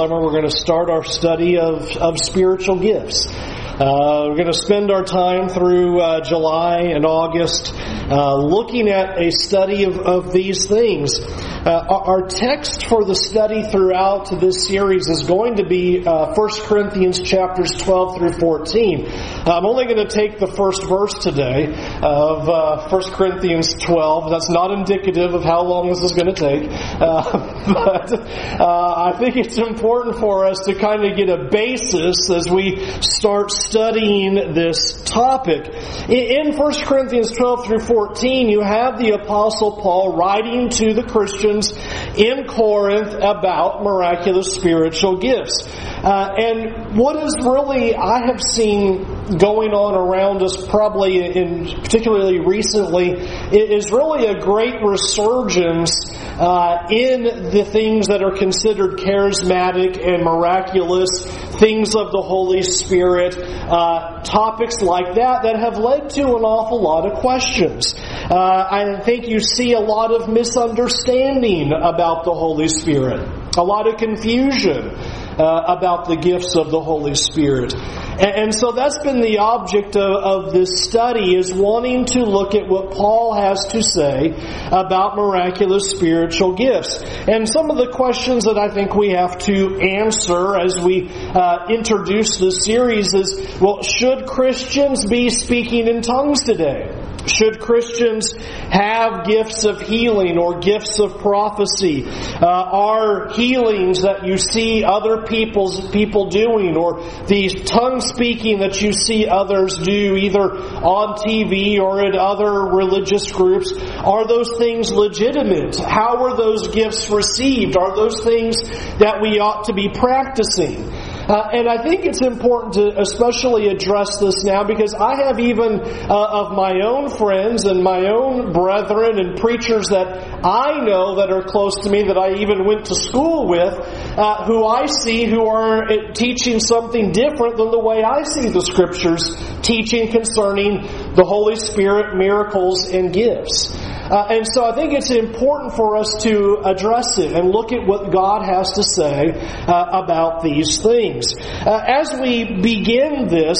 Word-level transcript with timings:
summer 0.00 0.22
we're 0.22 0.30
going 0.30 0.48
to 0.48 0.50
start 0.50 0.88
our 0.88 1.04
study 1.04 1.58
of, 1.58 1.98
of 1.98 2.16
spiritual 2.16 2.80
gifts. 2.80 3.26
Uh, 3.72 4.26
we're 4.28 4.36
going 4.36 4.52
to 4.52 4.52
spend 4.52 4.90
our 4.90 5.02
time 5.02 5.48
through 5.48 5.98
uh, 5.98 6.20
July 6.20 6.92
and 6.94 7.06
August 7.06 7.72
uh, 7.74 8.36
looking 8.36 8.86
at 8.90 9.18
a 9.18 9.30
study 9.32 9.84
of, 9.84 9.98
of 9.98 10.30
these 10.30 10.68
things. 10.68 11.18
Uh, 11.18 11.86
our 11.88 12.26
text 12.26 12.84
for 12.86 13.04
the 13.04 13.14
study 13.14 13.62
throughout 13.62 14.28
this 14.40 14.66
series 14.66 15.08
is 15.08 15.22
going 15.22 15.56
to 15.56 15.64
be 15.64 16.04
uh, 16.06 16.34
1 16.34 16.50
Corinthians 16.64 17.22
chapters 17.22 17.70
12 17.78 18.18
through 18.18 18.32
14. 18.32 19.06
I'm 19.46 19.64
only 19.64 19.86
going 19.86 20.06
to 20.06 20.12
take 20.12 20.38
the 20.38 20.48
first 20.48 20.86
verse 20.86 21.14
today 21.14 21.68
of 22.02 22.48
uh, 22.48 22.90
1 22.90 23.02
Corinthians 23.12 23.72
12. 23.74 24.30
That's 24.30 24.50
not 24.50 24.70
indicative 24.72 25.32
of 25.32 25.44
how 25.44 25.62
long 25.62 25.88
this 25.88 26.02
is 26.02 26.12
going 26.12 26.34
to 26.34 26.38
take, 26.38 26.68
but 26.98 28.12
I 28.60 29.16
think 29.18 29.36
it's 29.36 29.56
important 29.56 30.16
for 30.16 30.44
us 30.44 30.58
to 30.66 30.74
kind 30.74 31.06
of 31.06 31.16
get 31.16 31.30
a 31.30 31.48
basis 31.48 32.28
as 32.28 32.50
we 32.50 32.84
start 33.00 33.50
studying 33.68 34.54
this 34.54 35.02
topic. 35.04 35.68
In 36.08 36.56
1 36.56 36.74
Corinthians 36.84 37.30
12 37.32 37.66
through 37.66 37.80
14, 37.80 38.48
you 38.48 38.60
have 38.60 38.98
the 38.98 39.10
Apostle 39.10 39.76
Paul 39.80 40.16
writing 40.16 40.68
to 40.70 40.94
the 40.94 41.02
Christians 41.02 41.72
in 42.16 42.46
Corinth 42.46 43.14
about 43.14 43.82
miraculous 43.82 44.54
spiritual 44.54 45.18
gifts. 45.18 45.68
Uh, 46.02 46.34
and 46.36 46.98
what 46.98 47.14
is 47.16 47.36
really, 47.42 47.94
I 47.94 48.26
have 48.26 48.40
seen 48.40 49.38
going 49.38 49.70
on 49.70 49.94
around 49.94 50.42
us 50.42 50.66
probably 50.66 51.24
in 51.24 51.66
particularly 51.80 52.40
recently 52.40 53.12
is 53.12 53.92
really 53.92 54.26
a 54.26 54.40
great 54.40 54.82
resurgence 54.82 56.10
uh, 56.10 56.88
in 56.90 57.22
the 57.22 57.64
things 57.64 58.08
that 58.08 58.22
are 58.22 58.36
considered 58.36 58.98
charismatic 58.98 60.04
and 60.04 60.24
miraculous, 60.24 61.24
things 61.60 61.94
of 61.94 62.10
the 62.10 62.20
Holy 62.20 62.62
Spirit, 62.62 63.36
uh, 63.38 64.22
topics 64.24 64.82
like 64.82 65.14
that 65.14 65.44
that 65.44 65.56
have 65.56 65.78
led 65.78 66.10
to 66.10 66.22
an 66.22 66.42
awful 66.42 66.82
lot 66.82 67.10
of 67.10 67.20
questions. 67.20 67.94
Uh, 67.96 68.34
I 68.34 69.00
think 69.02 69.28
you 69.28 69.38
see 69.38 69.74
a 69.74 69.80
lot 69.80 70.10
of 70.10 70.28
misunderstanding 70.28 71.72
about 71.72 72.24
the 72.24 72.34
Holy 72.34 72.68
Spirit, 72.68 73.20
a 73.56 73.62
lot 73.62 73.86
of 73.86 73.98
confusion 73.98 74.98
uh, 75.38 75.64
about 75.66 76.08
the 76.08 76.16
gifts 76.16 76.56
of 76.56 76.70
the 76.70 76.80
Holy 76.80 77.14
Spirit. 77.14 77.74
And, 78.18 78.54
so 78.54 78.72
that's 78.72 78.98
been 78.98 79.20
the 79.20 79.38
object 79.38 79.96
of, 79.96 80.46
of, 80.46 80.52
this 80.52 80.82
study 80.84 81.34
is 81.34 81.52
wanting 81.52 82.04
to 82.06 82.24
look 82.24 82.54
at 82.54 82.68
what 82.68 82.90
Paul 82.90 83.34
has 83.34 83.66
to 83.68 83.82
say 83.82 84.34
about 84.66 85.16
miraculous 85.16 85.90
spiritual 85.90 86.54
gifts. 86.54 87.02
And 87.26 87.48
some 87.48 87.70
of 87.70 87.78
the 87.78 87.88
questions 87.88 88.44
that 88.44 88.58
I 88.58 88.68
think 88.68 88.94
we 88.94 89.10
have 89.10 89.38
to 89.40 89.80
answer 89.80 90.56
as 90.56 90.78
we 90.78 91.08
uh, 91.08 91.66
introduce 91.70 92.38
this 92.38 92.64
series 92.64 93.14
is, 93.14 93.58
well, 93.60 93.82
should 93.82 94.26
Christians 94.26 95.06
be 95.06 95.30
speaking 95.30 95.88
in 95.88 96.02
tongues 96.02 96.42
today? 96.42 97.02
Should 97.26 97.60
Christians 97.60 98.32
have 98.32 99.26
gifts 99.26 99.64
of 99.64 99.80
healing 99.80 100.38
or 100.38 100.58
gifts 100.58 100.98
of 100.98 101.18
prophecy? 101.18 102.04
Uh, 102.04 102.46
are 102.46 103.28
healings 103.28 104.02
that 104.02 104.26
you 104.26 104.36
see 104.36 104.84
other 104.84 105.22
people's 105.22 105.90
people 105.90 106.30
doing, 106.30 106.76
or 106.76 107.04
these 107.26 107.62
tongue 107.62 108.00
speaking 108.08 108.60
that 108.60 108.80
you 108.82 108.92
see 108.92 109.26
others 109.26 109.76
do, 109.76 110.16
either 110.16 110.40
on 110.40 111.16
TV 111.16 111.78
or 111.78 112.04
in 112.04 112.16
other 112.16 112.66
religious 112.66 113.30
groups, 113.32 113.72
are 113.72 114.26
those 114.26 114.56
things 114.58 114.90
legitimate? 114.90 115.76
How 115.76 116.24
are 116.24 116.36
those 116.36 116.68
gifts 116.68 117.08
received? 117.10 117.76
Are 117.76 117.94
those 117.94 118.22
things 118.22 118.62
that 118.98 119.20
we 119.20 119.38
ought 119.38 119.66
to 119.66 119.72
be 119.72 119.88
practicing? 119.88 120.90
Uh, 121.28 121.48
and 121.52 121.68
I 121.68 121.82
think 121.82 122.04
it's 122.04 122.20
important 122.20 122.74
to 122.74 123.00
especially 123.00 123.68
address 123.68 124.18
this 124.18 124.44
now 124.44 124.64
because 124.64 124.94
I 124.94 125.16
have 125.24 125.38
even 125.38 125.80
uh, 125.80 126.42
of 126.42 126.56
my 126.56 126.80
own 126.84 127.08
friends 127.10 127.64
and 127.64 127.82
my 127.82 128.10
own 128.10 128.52
brethren 128.52 129.18
and 129.18 129.38
preachers 129.38 129.88
that 129.88 130.44
I 130.44 130.80
know 130.84 131.16
that 131.16 131.30
are 131.30 131.42
close 131.42 131.76
to 131.84 131.90
me 131.90 132.04
that 132.08 132.18
I 132.18 132.42
even 132.42 132.66
went 132.66 132.86
to 132.86 132.94
school 132.94 133.48
with 133.48 133.72
uh, 134.18 134.44
who 134.44 134.66
I 134.66 134.86
see 134.86 135.24
who 135.24 135.46
are 135.46 135.84
uh, 135.84 136.12
teaching 136.12 136.58
something 136.58 137.12
different 137.12 137.56
than 137.56 137.70
the 137.70 137.78
way 137.78 138.02
I 138.02 138.24
see 138.24 138.48
the 138.48 138.62
scriptures 138.62 139.22
teaching 139.62 140.10
concerning 140.10 140.82
the 141.14 141.24
Holy 141.24 141.56
Spirit, 141.56 142.16
miracles, 142.16 142.88
and 142.88 143.12
gifts. 143.12 143.74
Uh, 143.74 144.26
and 144.30 144.46
so 144.46 144.64
I 144.64 144.74
think 144.74 144.92
it's 144.92 145.10
important 145.10 145.74
for 145.74 145.96
us 145.96 146.22
to 146.22 146.60
address 146.64 147.18
it 147.18 147.32
and 147.32 147.50
look 147.50 147.72
at 147.72 147.86
what 147.86 148.12
God 148.12 148.44
has 148.44 148.72
to 148.72 148.82
say 148.82 149.30
uh, 149.30 150.02
about 150.02 150.42
these 150.42 150.82
things. 150.82 151.34
Uh, 151.38 151.82
as 151.86 152.12
we 152.20 152.60
begin 152.60 153.28
this, 153.28 153.58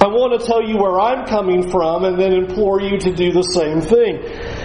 I 0.00 0.06
want 0.06 0.40
to 0.40 0.46
tell 0.46 0.62
you 0.62 0.76
where 0.76 1.00
I'm 1.00 1.26
coming 1.26 1.70
from 1.70 2.04
and 2.04 2.18
then 2.20 2.32
implore 2.32 2.80
you 2.80 2.98
to 2.98 3.12
do 3.12 3.32
the 3.32 3.42
same 3.42 3.80
thing. 3.80 4.22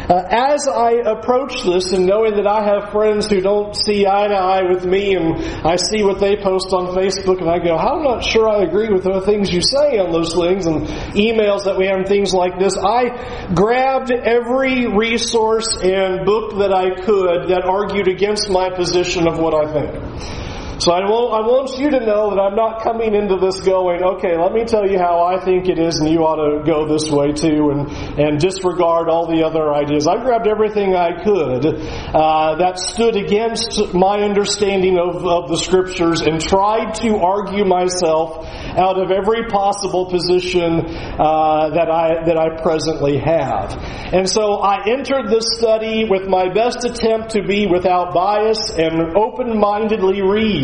Uh, 0.07 0.21
as 0.29 0.67
I 0.67 0.91
approach 0.91 1.63
this 1.63 1.93
and 1.93 2.05
knowing 2.05 2.35
that 2.35 2.45
I 2.45 2.63
have 2.63 2.91
friends 2.91 3.29
who 3.29 3.41
don't 3.41 3.75
see 3.75 4.05
eye 4.05 4.27
to 4.27 4.35
eye 4.35 4.63
with 4.69 4.85
me 4.85 5.15
and 5.15 5.43
I 5.65 5.77
see 5.77 6.03
what 6.03 6.19
they 6.19 6.35
post 6.35 6.73
on 6.73 6.93
Facebook 6.93 7.39
and 7.41 7.49
I 7.49 7.57
go, 7.57 7.75
I'm 7.75 8.03
not 8.03 8.23
sure 8.23 8.47
I 8.47 8.63
agree 8.63 8.89
with 8.89 9.03
the 9.03 9.21
things 9.21 9.51
you 9.51 9.61
say 9.61 9.97
on 9.97 10.11
those 10.11 10.35
things 10.35 10.67
and 10.67 10.85
emails 11.15 11.63
that 11.65 11.77
we 11.77 11.87
have 11.87 12.03
and 12.03 12.07
things 12.07 12.33
like 12.33 12.59
this, 12.59 12.77
I 12.77 13.53
grabbed 13.53 14.11
every 14.11 14.87
resource 14.87 15.77
and 15.81 16.25
book 16.25 16.57
that 16.59 16.73
I 16.73 17.01
could 17.01 17.49
that 17.49 17.63
argued 17.65 18.07
against 18.07 18.49
my 18.49 18.69
position 18.69 19.27
of 19.27 19.39
what 19.39 19.53
I 19.53 19.71
think. 19.71 20.42
So 20.79 20.91
I 20.91 21.05
want, 21.05 21.29
I 21.37 21.41
want 21.45 21.77
you 21.77 21.91
to 21.91 21.99
know 22.01 22.33
that 22.33 22.41
I'm 22.41 22.55
not 22.55 22.81
coming 22.81 23.13
into 23.13 23.37
this 23.37 23.61
going, 23.61 24.01
okay, 24.01 24.35
let 24.37 24.53
me 24.53 24.65
tell 24.65 24.89
you 24.89 24.97
how 24.97 25.21
I 25.21 25.37
think 25.37 25.69
it 25.69 25.77
is 25.77 25.99
and 25.99 26.09
you 26.09 26.25
ought 26.25 26.41
to 26.41 26.65
go 26.65 26.87
this 26.87 27.11
way 27.11 27.31
too 27.31 27.69
and, 27.69 27.87
and 28.19 28.39
disregard 28.39 29.07
all 29.07 29.27
the 29.27 29.45
other 29.45 29.71
ideas. 29.73 30.07
I 30.07 30.17
grabbed 30.17 30.47
everything 30.47 30.95
I 30.95 31.23
could 31.23 31.65
uh, 31.65 32.55
that 32.57 32.79
stood 32.79 33.15
against 33.15 33.93
my 33.93 34.25
understanding 34.25 34.97
of, 34.97 35.25
of 35.25 35.49
the 35.49 35.57
scriptures 35.57 36.21
and 36.21 36.41
tried 36.41 36.95
to 37.05 37.17
argue 37.21 37.65
myself 37.65 38.45
out 38.73 38.97
of 38.97 39.11
every 39.11 39.45
possible 39.47 40.09
position 40.09 40.81
uh, 41.19 41.69
that 41.69 41.89
I 41.89 42.25
that 42.25 42.37
I 42.37 42.61
presently 42.61 43.17
have. 43.17 43.77
And 44.13 44.29
so 44.29 44.57
I 44.57 44.89
entered 44.89 45.29
this 45.29 45.45
study 45.57 46.05
with 46.05 46.27
my 46.27 46.51
best 46.53 46.85
attempt 46.85 47.31
to 47.31 47.43
be 47.43 47.67
without 47.67 48.13
bias 48.13 48.71
and 48.71 49.15
open-mindedly 49.15 50.21
read 50.21 50.62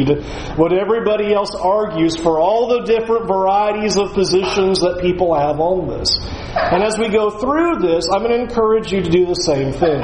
what 0.56 0.72
everybody 0.72 1.34
else 1.34 1.54
argues 1.56 2.16
for 2.16 2.40
all 2.40 2.68
the 2.68 2.86
different 2.86 3.28
varieties 3.28 3.98
of 3.98 4.14
positions 4.14 4.80
that 4.80 5.00
people 5.02 5.36
have 5.36 5.60
on 5.60 5.88
this. 5.90 6.18
And 6.56 6.84
as 6.84 6.98
we 6.98 7.10
go 7.10 7.30
through 7.30 7.80
this, 7.80 8.06
I'm 8.12 8.24
going 8.24 8.32
to 8.32 8.42
encourage 8.42 8.92
you 8.92 9.02
to 9.02 9.10
do 9.10 9.26
the 9.26 9.36
same 9.36 9.74
thing. 9.74 10.02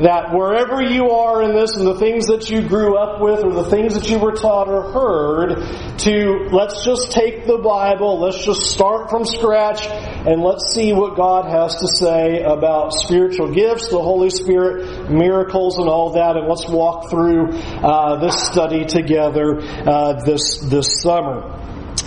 That 0.00 0.34
wherever 0.34 0.82
you 0.82 1.10
are 1.10 1.42
in 1.42 1.54
this 1.54 1.74
and 1.76 1.86
the 1.86 1.98
things 1.98 2.26
that 2.26 2.50
you 2.50 2.68
grew 2.68 2.98
up 2.98 3.20
with 3.20 3.42
or 3.42 3.52
the 3.52 3.64
things 3.64 3.94
that 3.94 4.10
you 4.10 4.18
were 4.18 4.32
taught 4.32 4.68
or 4.68 4.92
heard, 4.92 5.98
to 6.00 6.48
let's 6.52 6.84
just 6.84 7.12
take 7.12 7.46
the 7.46 7.56
Bible, 7.56 8.20
let's 8.20 8.44
just 8.44 8.70
start 8.70 9.08
from 9.08 9.24
scratch, 9.24 9.86
and 9.86 10.42
let's 10.42 10.74
see 10.74 10.92
what 10.92 11.16
God 11.16 11.50
has 11.50 11.76
to 11.76 11.88
say 11.88 12.42
about 12.42 12.92
spiritual 12.92 13.52
gifts, 13.52 13.88
the 13.88 14.02
Holy 14.02 14.28
Spirit, 14.28 15.10
miracles, 15.10 15.78
and 15.78 15.88
all 15.88 16.12
that, 16.12 16.36
and 16.36 16.46
let's 16.46 16.68
walk 16.68 17.08
through 17.08 17.52
uh, 17.52 18.16
this 18.16 18.46
study 18.46 18.84
together 18.84 19.60
uh, 19.62 20.22
this 20.24 20.58
this 20.58 21.00
summer. 21.00 21.56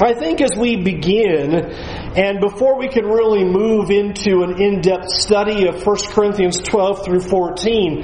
I 0.01 0.13
think 0.13 0.39
as 0.39 0.51
we 0.57 0.77
begin, 0.77 1.75
and 2.15 2.39
before 2.39 2.77
we 2.77 2.87
can 2.87 3.05
really 3.05 3.43
move 3.43 3.91
into 3.91 4.41
an 4.43 4.61
in-depth 4.61 5.09
study 5.09 5.67
of 5.67 5.85
1 5.85 5.97
Corinthians 6.09 6.59
12 6.59 7.05
through 7.05 7.21
14, 7.21 8.03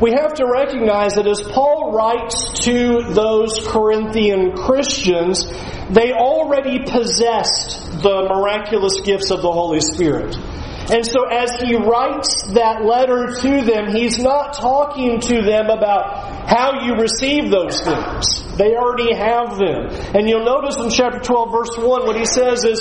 we 0.00 0.12
have 0.12 0.34
to 0.34 0.46
recognize 0.46 1.14
that 1.14 1.26
as 1.26 1.42
Paul 1.42 1.92
writes 1.92 2.64
to 2.64 3.02
those 3.12 3.66
Corinthian 3.66 4.56
Christians, 4.56 5.46
they 5.90 6.12
already 6.12 6.80
possessed 6.80 8.02
the 8.02 8.28
miraculous 8.28 9.00
gifts 9.00 9.30
of 9.30 9.42
the 9.42 9.50
Holy 9.50 9.80
Spirit. 9.80 10.36
And 10.90 11.04
so 11.04 11.26
as 11.26 11.60
he 11.60 11.76
writes 11.76 12.44
that 12.54 12.82
letter 12.84 13.34
to 13.42 13.62
them, 13.62 13.94
he's 13.94 14.18
not 14.18 14.54
talking 14.54 15.20
to 15.20 15.42
them 15.42 15.68
about 15.68 16.48
how 16.48 16.84
you 16.84 16.94
receive 16.94 17.50
those 17.50 17.82
things. 17.84 18.56
They 18.56 18.74
already 18.74 19.14
have 19.14 19.58
them. 19.58 19.88
And 20.16 20.28
you'll 20.28 20.44
notice 20.46 20.76
in 20.76 20.88
chapter 20.90 21.20
12 21.20 21.52
verse 21.52 21.76
1 21.76 22.06
what 22.06 22.16
he 22.16 22.24
says 22.24 22.64
is, 22.64 22.80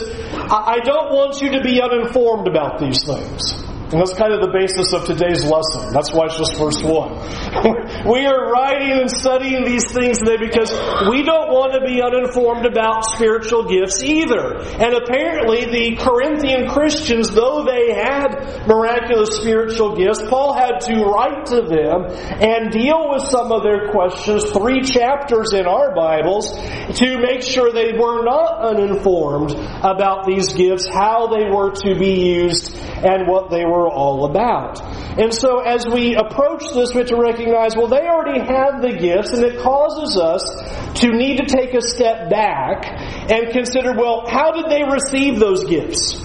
I 0.49 0.79
don't 0.83 1.11
want 1.11 1.41
you 1.41 1.51
to 1.51 1.61
be 1.61 1.81
uninformed 1.81 2.47
about 2.47 2.79
these 2.79 3.03
things. 3.03 3.53
And 3.87 4.01
that's 4.01 4.19
kind 4.19 4.35
of 4.35 4.43
the 4.43 4.51
basis 4.51 4.91
of 4.91 5.07
today's 5.07 5.47
lesson. 5.47 5.95
That's 5.95 6.11
why 6.11 6.27
it's 6.27 6.35
just 6.35 6.59
verse 6.59 6.83
1. 6.83 8.03
we 8.11 8.27
are 8.27 8.51
writing 8.51 8.99
and 8.99 9.07
studying 9.07 9.63
these 9.63 9.87
things 9.95 10.19
today 10.19 10.35
because 10.35 10.75
we 11.07 11.23
don't 11.23 11.47
want 11.55 11.71
to 11.71 11.79
be 11.87 12.03
uninformed 12.03 12.67
about 12.67 13.07
spiritual 13.15 13.63
gifts 13.63 14.03
either. 14.03 14.59
And 14.59 14.91
apparently 14.91 15.71
the 15.71 15.95
Corinthian 16.03 16.67
Christians, 16.67 17.31
though 17.31 17.63
they 17.63 17.95
had 17.95 18.67
miraculous 18.67 19.39
spiritual 19.39 19.95
gifts, 19.95 20.19
Paul 20.27 20.51
had 20.51 20.83
to 20.91 21.07
write 21.07 21.47
to 21.55 21.63
them 21.63 22.11
and 22.43 22.75
deal 22.75 23.07
with 23.07 23.23
some 23.31 23.55
of 23.55 23.63
their 23.63 23.87
questions, 23.95 24.51
three 24.51 24.83
chapters 24.83 25.55
in 25.55 25.63
our 25.63 25.95
Bibles, 25.95 26.51
to 26.99 27.23
make 27.23 27.39
sure 27.39 27.71
they 27.71 27.95
were 27.95 28.27
not 28.27 28.67
uninformed 28.67 29.55
about 29.55 30.27
these 30.27 30.51
gifts, 30.51 30.91
how 30.91 31.31
they 31.31 31.47
were 31.47 31.71
to 31.87 31.95
be 31.95 32.35
used, 32.35 32.75
and 32.75 33.31
what 33.31 33.49
they 33.49 33.63
were 33.63 33.76
all 33.85 34.25
about. 34.25 34.81
And 35.19 35.33
so 35.33 35.59
as 35.59 35.85
we 35.85 36.15
approach 36.15 36.63
this, 36.73 36.93
we 36.93 36.99
have 36.99 37.09
to 37.09 37.17
recognize, 37.17 37.75
well, 37.75 37.87
they 37.87 38.07
already 38.07 38.39
had 38.39 38.81
the 38.81 38.97
gifts, 38.97 39.33
and 39.33 39.43
it 39.43 39.59
causes 39.59 40.17
us 40.17 40.41
to 41.01 41.11
need 41.11 41.37
to 41.37 41.45
take 41.45 41.73
a 41.73 41.81
step 41.81 42.29
back 42.29 42.85
and 43.29 43.51
consider, 43.51 43.93
well, 43.93 44.25
how 44.25 44.51
did 44.51 44.71
they 44.71 44.83
receive 44.83 45.39
those 45.39 45.65
gifts? 45.65 46.15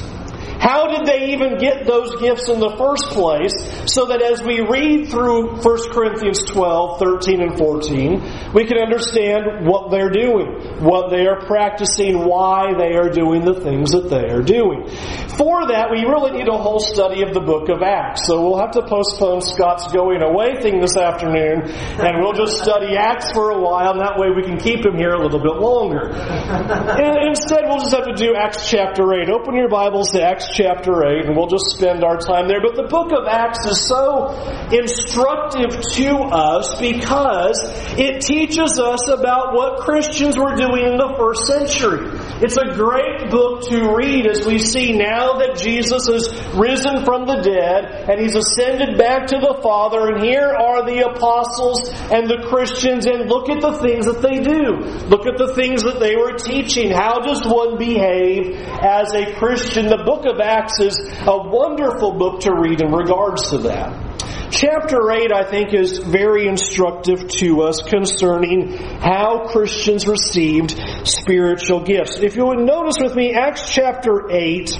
How 0.62 0.86
did 0.86 1.06
they 1.06 1.32
even 1.32 1.58
get 1.58 1.86
those 1.86 2.14
gifts 2.22 2.48
in 2.48 2.60
the 2.60 2.70
first 2.78 3.10
place? 3.10 3.50
So 3.90 4.06
that 4.06 4.22
as 4.22 4.44
we 4.46 4.60
read 4.60 5.10
through 5.10 5.58
1 5.58 5.90
Corinthians 5.90 6.38
12, 6.46 7.00
13, 7.00 7.42
and 7.42 7.58
14, 7.58 8.54
we 8.54 8.64
can 8.64 8.78
understand 8.78 9.66
what 9.66 9.90
they're 9.90 10.14
doing, 10.14 10.78
what 10.78 11.10
they 11.10 11.26
are 11.26 11.42
practicing, 11.46 12.24
why 12.24 12.74
they 12.78 12.94
are 12.94 13.10
doing 13.10 13.44
the 13.44 13.58
things 13.58 13.90
that 13.90 14.06
they 14.06 14.30
are 14.30 14.40
doing. 14.40 14.86
For 15.34 15.66
that, 15.66 15.90
we 15.90 16.06
really 16.06 16.30
need 16.30 16.46
a 16.46 16.56
whole 16.56 16.78
study 16.78 17.26
of 17.26 17.34
the 17.34 17.40
book 17.40 17.68
of 17.68 17.82
Acts. 17.82 18.28
So 18.30 18.38
we'll 18.46 18.62
have 18.62 18.78
to 18.78 18.86
postpone 18.86 19.42
Scott's 19.42 19.90
going 19.90 20.22
away 20.22 20.62
thing 20.62 20.78
this 20.78 20.96
afternoon, 20.96 21.66
and 21.98 22.22
we'll 22.22 22.38
just 22.38 22.62
study 22.62 22.94
Acts 22.94 23.32
for 23.32 23.50
a 23.50 23.58
while, 23.58 23.98
and 23.98 24.00
that 24.00 24.14
way 24.14 24.30
we 24.30 24.46
can 24.46 24.58
keep 24.62 24.86
him 24.86 24.94
here 24.94 25.10
a 25.10 25.18
little 25.18 25.42
bit 25.42 25.58
longer. 25.58 26.14
And 26.14 27.26
instead, 27.26 27.66
we'll 27.66 27.82
just 27.82 27.90
have 27.90 28.06
to 28.06 28.14
do 28.14 28.36
Acts 28.38 28.70
chapter 28.70 29.10
8. 29.10 29.28
Open 29.28 29.56
your 29.56 29.68
Bibles 29.68 30.12
to 30.12 30.22
Acts 30.22 30.51
chapter 30.52 31.04
8, 31.04 31.26
and 31.26 31.36
we'll 31.36 31.48
just 31.48 31.76
spend 31.76 32.04
our 32.04 32.18
time 32.18 32.48
there. 32.48 32.60
But 32.60 32.76
the 32.76 32.88
book 32.88 33.12
of 33.12 33.26
Acts 33.26 33.64
is 33.66 33.88
so 33.88 34.36
instructive 34.68 35.80
to 35.80 36.08
us 36.28 36.78
because 36.78 37.56
it 37.96 38.20
teaches 38.20 38.78
us 38.78 39.08
about 39.08 39.54
what 39.54 39.80
Christians 39.80 40.36
were 40.36 40.54
doing 40.54 40.84
in 40.84 40.96
the 40.96 41.14
first 41.16 41.46
century. 41.46 42.12
It's 42.44 42.56
a 42.56 42.74
great 42.76 43.30
book 43.30 43.62
to 43.70 43.94
read 43.96 44.26
as 44.26 44.44
we 44.44 44.58
see 44.58 44.92
now 44.92 45.38
that 45.40 45.56
Jesus 45.56 46.06
has 46.06 46.28
risen 46.54 47.04
from 47.04 47.26
the 47.26 47.40
dead 47.40 48.10
and 48.10 48.20
he's 48.20 48.36
ascended 48.36 48.98
back 48.98 49.28
to 49.28 49.38
the 49.40 49.58
Father, 49.62 50.12
and 50.12 50.22
here 50.22 50.52
are 50.52 50.84
the 50.84 51.08
apostles 51.08 51.88
and 52.12 52.28
the 52.28 52.44
Christians, 52.48 53.06
and 53.06 53.28
look 53.28 53.48
at 53.48 53.60
the 53.60 53.78
things 53.78 54.06
that 54.06 54.20
they 54.20 54.42
do. 54.42 54.84
Look 55.08 55.26
at 55.26 55.38
the 55.38 55.54
things 55.54 55.82
that 55.84 56.00
they 56.00 56.16
were 56.16 56.36
teaching. 56.36 56.90
How 56.90 57.20
does 57.20 57.46
one 57.46 57.78
behave 57.78 58.56
as 58.82 59.14
a 59.14 59.32
Christian? 59.34 59.86
The 59.86 60.02
book 60.04 60.26
of 60.26 60.41
Acts 60.42 60.80
is 60.80 60.98
a 61.26 61.48
wonderful 61.48 62.12
book 62.12 62.40
to 62.40 62.52
read 62.52 62.82
in 62.82 62.92
regards 62.92 63.50
to 63.50 63.58
that. 63.58 64.12
Chapter 64.50 65.10
8, 65.10 65.32
I 65.32 65.44
think, 65.44 65.72
is 65.72 65.98
very 65.98 66.46
instructive 66.46 67.26
to 67.38 67.62
us 67.62 67.80
concerning 67.80 68.72
how 68.76 69.46
Christians 69.48 70.06
received 70.06 70.78
spiritual 71.04 71.82
gifts. 71.84 72.18
If 72.18 72.36
you 72.36 72.46
would 72.46 72.58
notice 72.58 72.96
with 73.00 73.14
me, 73.14 73.32
Acts 73.32 73.72
chapter 73.72 74.30
8, 74.30 74.78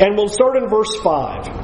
and 0.00 0.16
we'll 0.16 0.28
start 0.28 0.56
in 0.56 0.68
verse 0.68 0.96
5. 1.02 1.58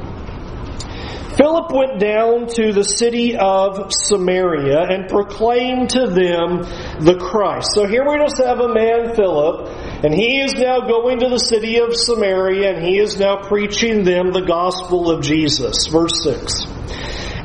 Philip 1.37 1.71
went 1.73 1.99
down 1.99 2.47
to 2.47 2.71
the 2.71 2.83
city 2.83 3.35
of 3.35 3.91
Samaria 3.91 4.83
and 4.87 5.09
proclaimed 5.09 5.89
to 5.89 6.07
them 6.07 6.61
the 7.03 7.17
Christ. 7.19 7.71
So 7.73 7.85
here 7.85 8.05
we 8.07 8.17
just 8.19 8.37
have 8.37 8.59
a 8.59 8.73
man, 8.73 9.15
Philip, 9.15 9.67
and 10.03 10.13
he 10.13 10.41
is 10.41 10.53
now 10.53 10.81
going 10.81 11.19
to 11.19 11.29
the 11.29 11.39
city 11.39 11.77
of 11.79 11.95
Samaria 11.95 12.75
and 12.75 12.85
he 12.85 12.97
is 12.97 13.17
now 13.17 13.37
preaching 13.37 14.03
them 14.03 14.31
the 14.31 14.41
gospel 14.41 15.09
of 15.09 15.23
Jesus. 15.23 15.87
Verse 15.87 16.23
6. 16.23 16.65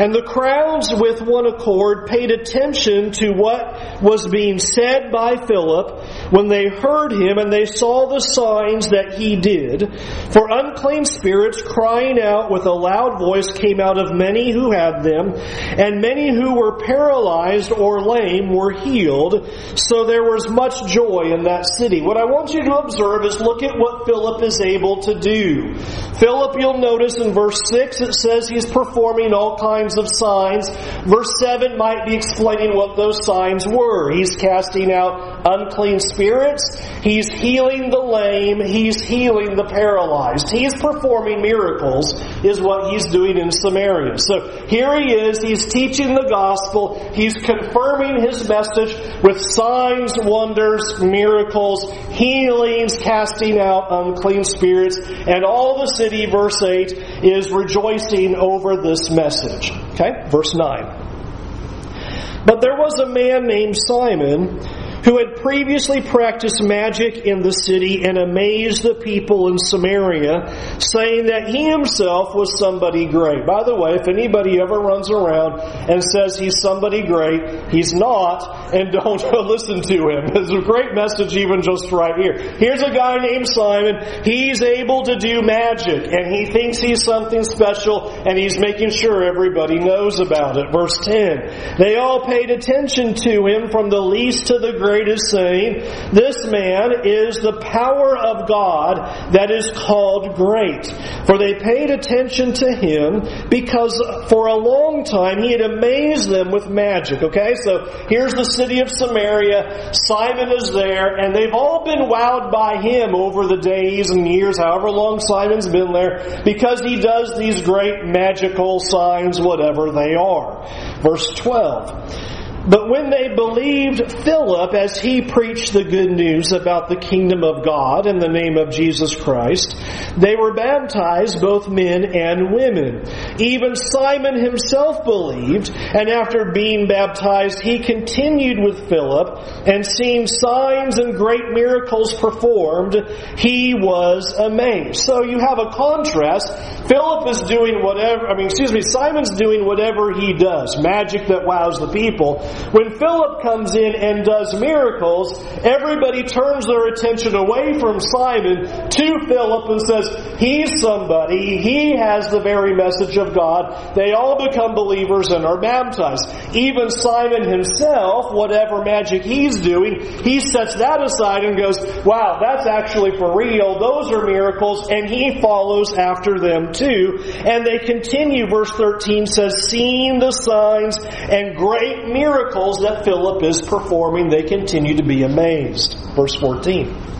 And 0.00 0.14
the 0.14 0.22
crowds 0.22 0.88
with 0.94 1.20
one 1.20 1.44
accord 1.44 2.06
paid 2.06 2.30
attention 2.30 3.12
to 3.20 3.32
what 3.32 4.00
was 4.00 4.26
being 4.26 4.58
said 4.58 5.12
by 5.12 5.36
Philip 5.46 6.32
when 6.32 6.48
they 6.48 6.68
heard 6.68 7.12
him 7.12 7.36
and 7.36 7.52
they 7.52 7.66
saw 7.66 8.08
the 8.08 8.20
signs 8.20 8.88
that 8.96 9.18
he 9.18 9.36
did. 9.36 9.92
For 10.32 10.48
unclean 10.48 11.04
spirits 11.04 11.60
crying 11.60 12.18
out 12.18 12.50
with 12.50 12.64
a 12.64 12.72
loud 12.72 13.18
voice 13.18 13.52
came 13.52 13.78
out 13.78 13.98
of 13.98 14.16
many 14.16 14.52
who 14.52 14.72
had 14.72 15.02
them, 15.02 15.34
and 15.36 16.00
many 16.00 16.32
who 16.32 16.54
were 16.54 16.78
paralyzed 16.78 17.70
or 17.70 18.00
lame 18.00 18.54
were 18.54 18.72
healed. 18.72 19.46
So 19.74 20.06
there 20.06 20.24
was 20.24 20.48
much 20.48 20.90
joy 20.90 21.34
in 21.34 21.44
that 21.44 21.66
city. 21.76 22.00
What 22.00 22.16
I 22.16 22.24
want 22.24 22.54
you 22.54 22.62
to 22.62 22.78
observe 22.78 23.26
is 23.26 23.38
look 23.38 23.62
at 23.62 23.76
what 23.76 24.06
Philip 24.06 24.42
is 24.44 24.60
able 24.62 25.02
to 25.02 25.20
do. 25.20 25.74
Philip, 26.16 26.56
you'll 26.58 26.78
notice 26.78 27.18
in 27.18 27.34
verse 27.34 27.60
6, 27.70 28.00
it 28.00 28.14
says 28.14 28.48
he's 28.48 28.64
performing 28.64 29.34
all 29.34 29.58
kinds 29.58 29.89
kinds 29.90 29.98
of 29.98 30.06
signs. 30.08 30.68
Verse 31.06 31.32
7 31.40 31.76
might 31.76 32.06
be 32.06 32.14
explaining 32.14 32.74
what 32.76 32.96
those 32.96 33.24
signs 33.24 33.66
were. 33.66 34.12
He's 34.12 34.36
casting 34.36 34.92
out 34.92 35.42
unclean 35.44 36.00
spirits. 36.00 36.78
He's 37.02 37.28
healing 37.28 37.90
the 37.90 37.98
lame. 37.98 38.60
He's 38.60 39.00
healing 39.02 39.56
the 39.56 39.64
paralyzed. 39.64 40.50
He's 40.50 40.74
performing 40.74 41.42
miracles 41.42 42.20
is 42.44 42.60
what 42.60 42.92
he's 42.92 43.06
doing 43.06 43.38
in 43.38 43.50
Samaria. 43.50 44.18
So 44.18 44.66
here 44.66 44.98
he 45.00 45.12
is. 45.12 45.38
He's 45.42 45.66
teaching 45.66 46.14
the 46.14 46.28
gospel. 46.28 47.12
He's 47.14 47.34
confirming 47.34 48.22
his 48.22 48.48
message 48.48 48.94
with 49.22 49.40
signs, 49.40 50.12
wonders, 50.22 51.00
miracles, 51.00 51.90
healings, 52.10 52.96
casting 52.98 53.58
out 53.58 53.88
unclean 53.90 54.44
spirits. 54.44 54.98
And 54.98 55.44
all 55.44 55.80
the 55.80 55.86
city, 55.86 56.26
verse 56.26 56.62
8, 56.62 56.92
is 57.24 57.50
rejoicing 57.50 58.34
over 58.34 58.76
this 58.76 59.10
message. 59.10 59.72
Okay, 60.00 60.30
verse 60.30 60.54
9. 60.54 62.46
But 62.46 62.62
there 62.62 62.74
was 62.74 62.98
a 63.00 63.06
man 63.06 63.46
named 63.46 63.76
Simon 63.76 64.60
who 65.04 65.18
had 65.18 65.36
previously 65.36 66.02
practiced 66.02 66.62
magic 66.62 67.24
in 67.24 67.40
the 67.40 67.52
city 67.52 68.04
and 68.04 68.18
amazed 68.18 68.82
the 68.82 68.94
people 68.94 69.48
in 69.48 69.58
Samaria, 69.58 70.80
saying 70.80 71.26
that 71.26 71.48
he 71.48 71.64
himself 71.64 72.34
was 72.34 72.58
somebody 72.58 73.06
great. 73.06 73.46
By 73.46 73.64
the 73.64 73.74
way, 73.74 73.94
if 73.94 74.08
anybody 74.08 74.60
ever 74.60 74.78
runs 74.78 75.10
around 75.10 75.60
and 75.60 76.04
says 76.04 76.38
he's 76.38 76.60
somebody 76.60 77.02
great, 77.02 77.72
he's 77.72 77.94
not, 77.94 78.74
and 78.74 78.92
don't 79.00 79.22
listen 79.46 79.80
to 79.82 79.96
him. 80.08 80.36
It's 80.36 80.52
a 80.52 80.60
great 80.60 80.94
message 80.94 81.36
even 81.36 81.62
just 81.62 81.90
right 81.92 82.16
here. 82.20 82.36
Here's 82.58 82.82
a 82.82 82.92
guy 82.92 83.16
named 83.24 83.48
Simon. 83.48 84.24
He's 84.24 84.62
able 84.62 85.04
to 85.04 85.16
do 85.16 85.42
magic, 85.42 86.12
and 86.12 86.32
he 86.32 86.46
thinks 86.46 86.78
he's 86.78 87.04
something 87.04 87.44
special, 87.44 88.10
and 88.10 88.38
he's 88.38 88.58
making 88.58 88.90
sure 88.90 89.24
everybody 89.24 89.78
knows 89.78 90.20
about 90.20 90.56
it. 90.56 90.66
Verse 90.72 90.98
10. 91.04 91.78
They 91.78 91.96
all 91.96 92.26
paid 92.26 92.50
attention 92.50 93.14
to 93.14 93.46
him 93.46 93.70
from 93.70 93.88
the 93.88 94.00
least 94.00 94.46
to 94.46 94.58
the 94.58 94.72
greatest 94.72 94.89
great 94.90 95.08
is 95.08 95.30
saying, 95.30 95.86
This 96.12 96.46
man 96.46 97.06
is 97.06 97.36
the 97.36 97.60
power 97.60 98.16
of 98.16 98.48
God 98.48 99.32
that 99.32 99.50
is 99.50 99.70
called 99.70 100.34
great. 100.34 100.86
For 101.26 101.38
they 101.38 101.54
paid 101.54 101.90
attention 101.90 102.52
to 102.54 102.74
him 102.74 103.22
because 103.48 103.94
for 104.28 104.48
a 104.48 104.56
long 104.56 105.04
time 105.04 105.42
he 105.42 105.52
had 105.52 105.60
amazed 105.60 106.28
them 106.28 106.50
with 106.50 106.68
magic. 106.68 107.22
Okay, 107.22 107.54
so 107.54 107.86
here's 108.08 108.34
the 108.34 108.44
city 108.44 108.80
of 108.80 108.90
Samaria. 108.90 109.92
Simon 109.94 110.50
is 110.50 110.72
there, 110.72 111.16
and 111.16 111.34
they've 111.34 111.54
all 111.54 111.84
been 111.84 112.10
wowed 112.10 112.50
by 112.50 112.82
him 112.82 113.14
over 113.14 113.46
the 113.46 113.58
days 113.58 114.10
and 114.10 114.26
years, 114.26 114.58
however 114.58 114.90
long 114.90 115.20
Simon's 115.20 115.68
been 115.68 115.92
there, 115.92 116.42
because 116.44 116.80
he 116.80 116.96
does 116.96 117.38
these 117.38 117.62
great 117.62 118.04
magical 118.04 118.80
signs, 118.80 119.40
whatever 119.40 119.92
they 119.92 120.14
are. 120.14 120.66
Verse 121.00 121.32
12. 121.34 122.29
But 122.68 122.90
when 122.90 123.08
they 123.08 123.34
believed 123.34 124.12
Philip 124.22 124.74
as 124.74 125.00
he 125.00 125.22
preached 125.22 125.72
the 125.72 125.82
good 125.82 126.10
news 126.10 126.52
about 126.52 126.88
the 126.88 126.96
kingdom 126.96 127.42
of 127.42 127.64
God 127.64 128.06
in 128.06 128.18
the 128.18 128.28
name 128.28 128.58
of 128.58 128.70
Jesus 128.70 129.14
Christ, 129.14 129.74
they 130.18 130.36
were 130.36 130.52
baptized, 130.52 131.40
both 131.40 131.68
men 131.68 132.04
and 132.04 132.52
women. 132.52 133.04
Even 133.38 133.74
Simon 133.74 134.38
himself 134.38 135.04
believed, 135.04 135.70
and 135.70 136.10
after 136.10 136.52
being 136.52 136.86
baptized, 136.86 137.60
he 137.60 137.78
continued 137.78 138.58
with 138.62 138.90
Philip, 138.90 139.38
and 139.66 139.86
seeing 139.86 140.26
signs 140.26 140.98
and 140.98 141.14
great 141.14 141.48
miracles 141.52 142.12
performed, 142.12 142.94
he 143.38 143.72
was 143.74 144.34
amazed. 144.34 145.00
So 145.00 145.24
you 145.24 145.38
have 145.38 145.58
a 145.58 145.70
contrast. 145.70 146.52
Philip 146.88 147.26
is 147.28 147.40
doing 147.48 147.82
whatever, 147.82 148.28
I 148.28 148.36
mean, 148.36 148.46
excuse 148.46 148.72
me, 148.72 148.82
Simon's 148.82 149.30
doing 149.30 149.64
whatever 149.64 150.12
he 150.12 150.34
does, 150.34 150.76
magic 150.78 151.28
that 151.28 151.46
wows 151.46 151.78
the 151.78 151.88
people. 151.88 152.46
When 152.72 152.98
Philip 152.98 153.42
comes 153.42 153.74
in 153.74 153.94
and 153.94 154.24
does 154.24 154.54
miracles, 154.54 155.38
everybody 155.64 156.22
turns 156.22 156.66
their 156.66 156.88
attention 156.88 157.34
away 157.34 157.78
from 157.78 158.00
Simon 158.00 158.88
to 158.90 159.26
Philip 159.26 159.70
and 159.70 159.80
says, 159.80 160.38
He's 160.38 160.80
somebody. 160.80 161.58
He 161.58 161.96
has 161.96 162.30
the 162.30 162.40
very 162.40 162.74
message 162.74 163.16
of 163.16 163.34
God. 163.34 163.94
They 163.94 164.12
all 164.12 164.44
become 164.44 164.74
believers 164.74 165.28
and 165.28 165.44
are 165.44 165.60
baptized. 165.60 166.26
Even 166.54 166.90
Simon 166.90 167.48
himself, 167.48 168.32
whatever 168.32 168.82
magic 168.84 169.22
he's 169.22 169.60
doing, 169.60 170.00
he 170.22 170.40
sets 170.40 170.76
that 170.76 171.02
aside 171.02 171.44
and 171.44 171.56
goes, 171.56 171.78
Wow, 172.04 172.38
that's 172.40 172.66
actually 172.66 173.16
for 173.18 173.36
real. 173.36 173.78
Those 173.78 174.12
are 174.12 174.26
miracles. 174.26 174.88
And 174.90 175.08
he 175.08 175.40
follows 175.40 175.92
after 175.94 176.38
them 176.38 176.72
too. 176.72 177.18
And 177.44 177.66
they 177.66 177.78
continue, 177.78 178.46
verse 178.48 178.70
13 178.72 179.26
says, 179.26 179.68
seeing 179.68 180.18
the 180.18 180.30
signs 180.30 180.96
and 180.98 181.56
great 181.56 182.06
miracles 182.06 182.39
that 182.82 183.04
Philip 183.04 183.42
is 183.42 183.60
performing, 183.62 184.28
they 184.30 184.42
continue 184.42 184.96
to 184.96 185.02
be 185.02 185.22
amazed. 185.22 185.96
Verse 186.14 186.34
14. 186.36 187.19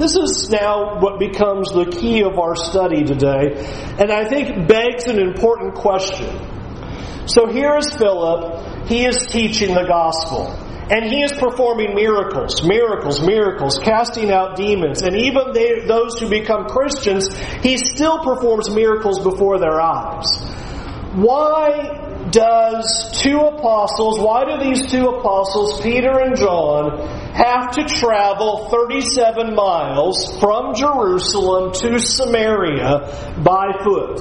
This 0.00 0.16
is 0.16 0.48
now 0.48 0.98
what 0.98 1.18
becomes 1.18 1.72
the 1.72 1.84
key 1.84 2.22
of 2.22 2.38
our 2.38 2.56
study 2.56 3.04
today, 3.04 3.52
and 3.98 4.10
I 4.10 4.24
think 4.24 4.66
begs 4.66 5.04
an 5.08 5.18
important 5.20 5.74
question. 5.74 6.26
So 7.26 7.46
here 7.46 7.76
is 7.76 7.90
Philip, 7.90 8.88
he 8.88 9.04
is 9.04 9.26
teaching 9.26 9.74
the 9.74 9.84
gospel. 9.84 10.56
And 10.90 11.04
he 11.04 11.22
is 11.22 11.32
performing 11.32 11.94
miracles, 11.94 12.66
miracles, 12.66 13.20
miracles, 13.20 13.78
casting 13.78 14.32
out 14.32 14.56
demons. 14.56 15.02
And 15.02 15.14
even 15.14 15.52
they, 15.52 15.86
those 15.86 16.18
who 16.18 16.28
become 16.28 16.64
Christians, 16.64 17.28
he 17.62 17.76
still 17.76 18.24
performs 18.24 18.70
miracles 18.70 19.20
before 19.20 19.58
their 19.58 19.80
eyes. 19.80 20.38
Why 21.14 22.26
does 22.30 23.20
two 23.22 23.38
apostles, 23.38 24.18
why 24.18 24.46
do 24.46 24.64
these 24.64 24.90
two 24.90 25.08
apostles, 25.08 25.80
Peter 25.82 26.18
and 26.18 26.36
John, 26.36 27.19
have 27.42 27.70
to 27.72 27.84
travel 27.84 28.68
37 28.68 29.54
miles 29.54 30.38
from 30.38 30.74
Jerusalem 30.74 31.72
to 31.72 31.98
Samaria 31.98 33.40
by 33.42 33.72
foot? 33.82 34.18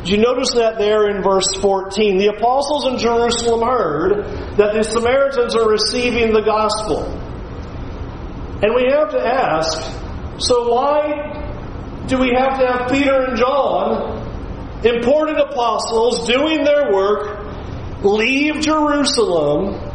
Did 0.00 0.08
you 0.08 0.18
notice 0.18 0.52
that 0.54 0.78
there 0.78 1.08
in 1.10 1.22
verse 1.22 1.48
14? 1.60 2.18
The 2.18 2.28
apostles 2.28 2.86
in 2.86 2.98
Jerusalem 2.98 3.66
heard 3.66 4.26
that 4.56 4.74
the 4.74 4.82
Samaritans 4.82 5.54
are 5.54 5.68
receiving 5.68 6.32
the 6.32 6.42
gospel. 6.42 7.04
And 8.62 8.74
we 8.74 8.90
have 8.90 9.10
to 9.10 9.20
ask, 9.20 9.78
so 10.38 10.72
why 10.72 12.04
do 12.06 12.18
we 12.18 12.32
have 12.36 12.58
to 12.58 12.66
have 12.66 12.90
Peter 12.90 13.26
and 13.26 13.36
John 13.36 14.16
important 14.84 15.38
apostles 15.40 16.26
doing 16.26 16.64
their 16.64 16.92
work, 16.92 18.02
leave 18.02 18.60
Jerusalem, 18.60 19.85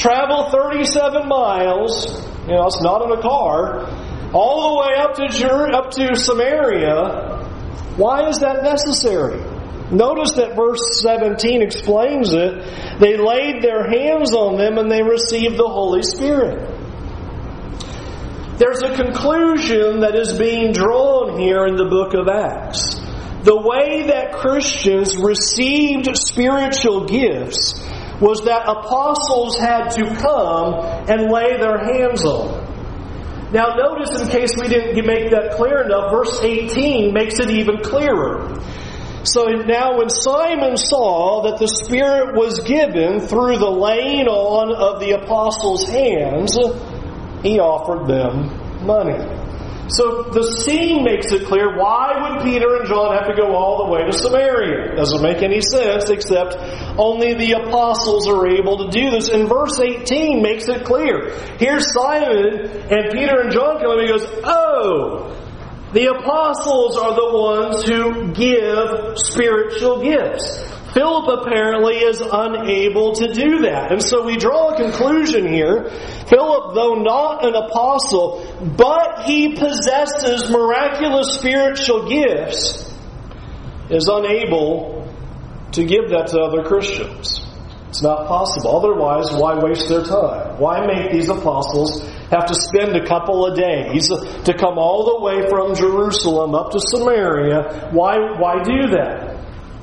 travel 0.00 0.48
37 0.50 1.28
miles, 1.28 2.06
you 2.48 2.54
know, 2.54 2.66
it's 2.66 2.80
not 2.80 3.02
in 3.02 3.18
a 3.18 3.20
car, 3.20 3.84
all 4.32 4.70
the 4.70 4.88
way 4.88 4.96
up 4.96 5.14
to, 5.14 5.76
up 5.76 5.90
to 5.90 6.16
Samaria. 6.16 7.44
Why 7.96 8.28
is 8.28 8.38
that 8.38 8.62
necessary? 8.62 9.38
Notice 9.90 10.32
that 10.36 10.56
verse 10.56 11.02
17 11.02 11.60
explains 11.62 12.32
it. 12.32 12.64
They 12.98 13.18
laid 13.18 13.62
their 13.62 13.90
hands 13.90 14.32
on 14.32 14.56
them 14.56 14.78
and 14.78 14.90
they 14.90 15.02
received 15.02 15.58
the 15.58 15.68
Holy 15.68 16.02
Spirit. 16.02 16.66
There's 18.56 18.82
a 18.82 18.94
conclusion 18.94 20.00
that 20.00 20.14
is 20.14 20.38
being 20.38 20.72
drawn 20.72 21.38
here 21.38 21.66
in 21.66 21.76
the 21.76 21.86
book 21.86 22.14
of 22.14 22.28
Acts. 22.28 22.94
The 23.42 23.56
way 23.56 24.06
that 24.08 24.32
Christians 24.32 25.16
received 25.16 26.16
spiritual 26.16 27.06
gifts 27.06 27.74
was 28.20 28.44
that 28.44 28.68
apostles 28.68 29.56
had 29.58 29.88
to 29.90 30.04
come 30.20 30.74
and 31.08 31.30
lay 31.32 31.56
their 31.56 31.78
hands 31.78 32.24
on 32.24 32.52
them. 32.52 32.70
Now, 33.52 33.74
notice 33.74 34.20
in 34.20 34.28
case 34.28 34.50
we 34.56 34.68
didn't 34.68 35.04
make 35.04 35.30
that 35.30 35.54
clear 35.56 35.82
enough, 35.82 36.12
verse 36.12 36.38
18 36.40 37.12
makes 37.12 37.40
it 37.40 37.50
even 37.50 37.78
clearer. 37.78 38.62
So 39.24 39.44
now, 39.46 39.98
when 39.98 40.08
Simon 40.08 40.76
saw 40.76 41.42
that 41.42 41.58
the 41.58 41.66
Spirit 41.66 42.36
was 42.36 42.60
given 42.60 43.20
through 43.20 43.58
the 43.58 43.70
laying 43.70 44.28
on 44.28 44.72
of 44.74 45.00
the 45.00 45.12
apostles' 45.12 45.88
hands, 45.88 46.56
he 47.42 47.58
offered 47.58 48.06
them 48.06 48.86
money. 48.86 49.39
So 49.96 50.22
the 50.22 50.42
scene 50.42 51.02
makes 51.02 51.32
it 51.32 51.46
clear 51.46 51.76
why 51.76 52.14
would 52.22 52.42
Peter 52.44 52.76
and 52.76 52.86
John 52.86 53.16
have 53.16 53.26
to 53.26 53.34
go 53.34 53.56
all 53.56 53.86
the 53.86 53.92
way 53.92 54.04
to 54.04 54.12
Samaria? 54.12 54.94
Doesn't 54.94 55.22
make 55.22 55.42
any 55.42 55.60
sense 55.60 56.10
except 56.10 56.56
only 56.98 57.34
the 57.34 57.52
apostles 57.52 58.28
are 58.28 58.46
able 58.46 58.86
to 58.86 58.90
do 58.90 59.10
this. 59.10 59.28
And 59.28 59.48
verse 59.48 59.80
18 59.80 60.42
makes 60.42 60.68
it 60.68 60.84
clear. 60.84 61.34
Here's 61.58 61.92
Simon 61.92 62.70
and 62.90 63.10
Peter 63.12 63.40
and 63.40 63.52
John 63.52 63.80
come 63.80 63.98
and 63.98 64.02
he 64.02 64.08
goes, 64.08 64.26
Oh, 64.44 65.36
the 65.92 66.06
apostles 66.06 66.96
are 66.96 67.14
the 67.14 67.30
ones 67.34 67.82
who 67.82 68.32
give 68.32 69.18
spiritual 69.18 70.02
gifts. 70.02 70.62
Philip 70.92 71.42
apparently 71.42 71.96
is 71.96 72.20
unable 72.20 73.12
to 73.14 73.32
do 73.32 73.60
that. 73.60 73.92
And 73.92 74.02
so 74.02 74.24
we 74.24 74.36
draw 74.36 74.70
a 74.70 74.76
conclusion 74.76 75.52
here. 75.52 75.88
Philip, 76.28 76.74
though 76.74 76.94
not 76.94 77.44
an 77.44 77.54
apostle, 77.54 78.44
but 78.76 79.22
he 79.24 79.54
possesses 79.54 80.50
miraculous 80.50 81.38
spiritual 81.38 82.08
gifts, 82.08 82.92
is 83.88 84.08
unable 84.08 85.08
to 85.72 85.84
give 85.84 86.10
that 86.10 86.28
to 86.28 86.40
other 86.40 86.64
Christians. 86.64 87.40
It's 87.88 88.02
not 88.02 88.28
possible. 88.28 88.76
Otherwise, 88.76 89.32
why 89.32 89.58
waste 89.58 89.88
their 89.88 90.04
time? 90.04 90.58
Why 90.58 90.86
make 90.86 91.10
these 91.10 91.28
apostles 91.28 92.02
have 92.30 92.46
to 92.46 92.54
spend 92.54 92.96
a 92.96 93.04
couple 93.06 93.44
of 93.44 93.56
days 93.56 94.08
to 94.08 94.54
come 94.54 94.78
all 94.78 95.04
the 95.04 95.24
way 95.24 95.48
from 95.48 95.74
Jerusalem 95.74 96.54
up 96.54 96.70
to 96.70 96.80
Samaria? 96.80 97.90
Why, 97.90 98.16
why 98.38 98.62
do 98.62 98.90
that? 98.94 99.29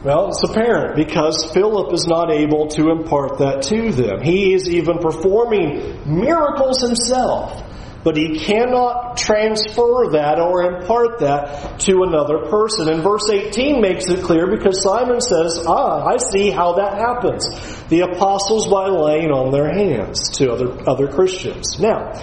Well, 0.08 0.30
it's 0.30 0.42
apparent 0.42 0.96
because 0.96 1.52
Philip 1.52 1.92
is 1.92 2.08
not 2.08 2.32
able 2.32 2.68
to 2.68 2.92
impart 2.92 3.40
that 3.40 3.64
to 3.64 3.92
them. 3.92 4.22
He 4.22 4.54
is 4.54 4.70
even 4.70 5.00
performing 5.00 6.00
miracles 6.06 6.80
himself, 6.80 7.62
but 8.06 8.16
he 8.16 8.40
cannot 8.40 9.18
transfer 9.18 10.12
that 10.12 10.40
or 10.40 10.64
impart 10.64 11.20
that 11.20 11.82
to 11.82 12.04
another 12.04 12.48
person. 12.50 12.88
And 12.88 13.04
verse 13.04 13.30
18 13.30 13.82
makes 13.82 14.08
it 14.08 14.24
clear 14.24 14.48
because 14.48 14.82
Simon 14.82 15.20
says, 15.20 15.66
Ah, 15.68 16.06
I 16.06 16.16
see 16.16 16.52
how 16.52 16.76
that 16.76 16.94
happens. 16.94 17.44
The 17.90 18.08
apostles 18.08 18.70
by 18.70 18.88
laying 18.88 19.32
on 19.32 19.52
their 19.52 19.68
hands 19.74 20.30
to 20.38 20.54
other, 20.54 20.90
other 20.90 21.10
Christians. 21.10 21.82
Now, 21.82 22.14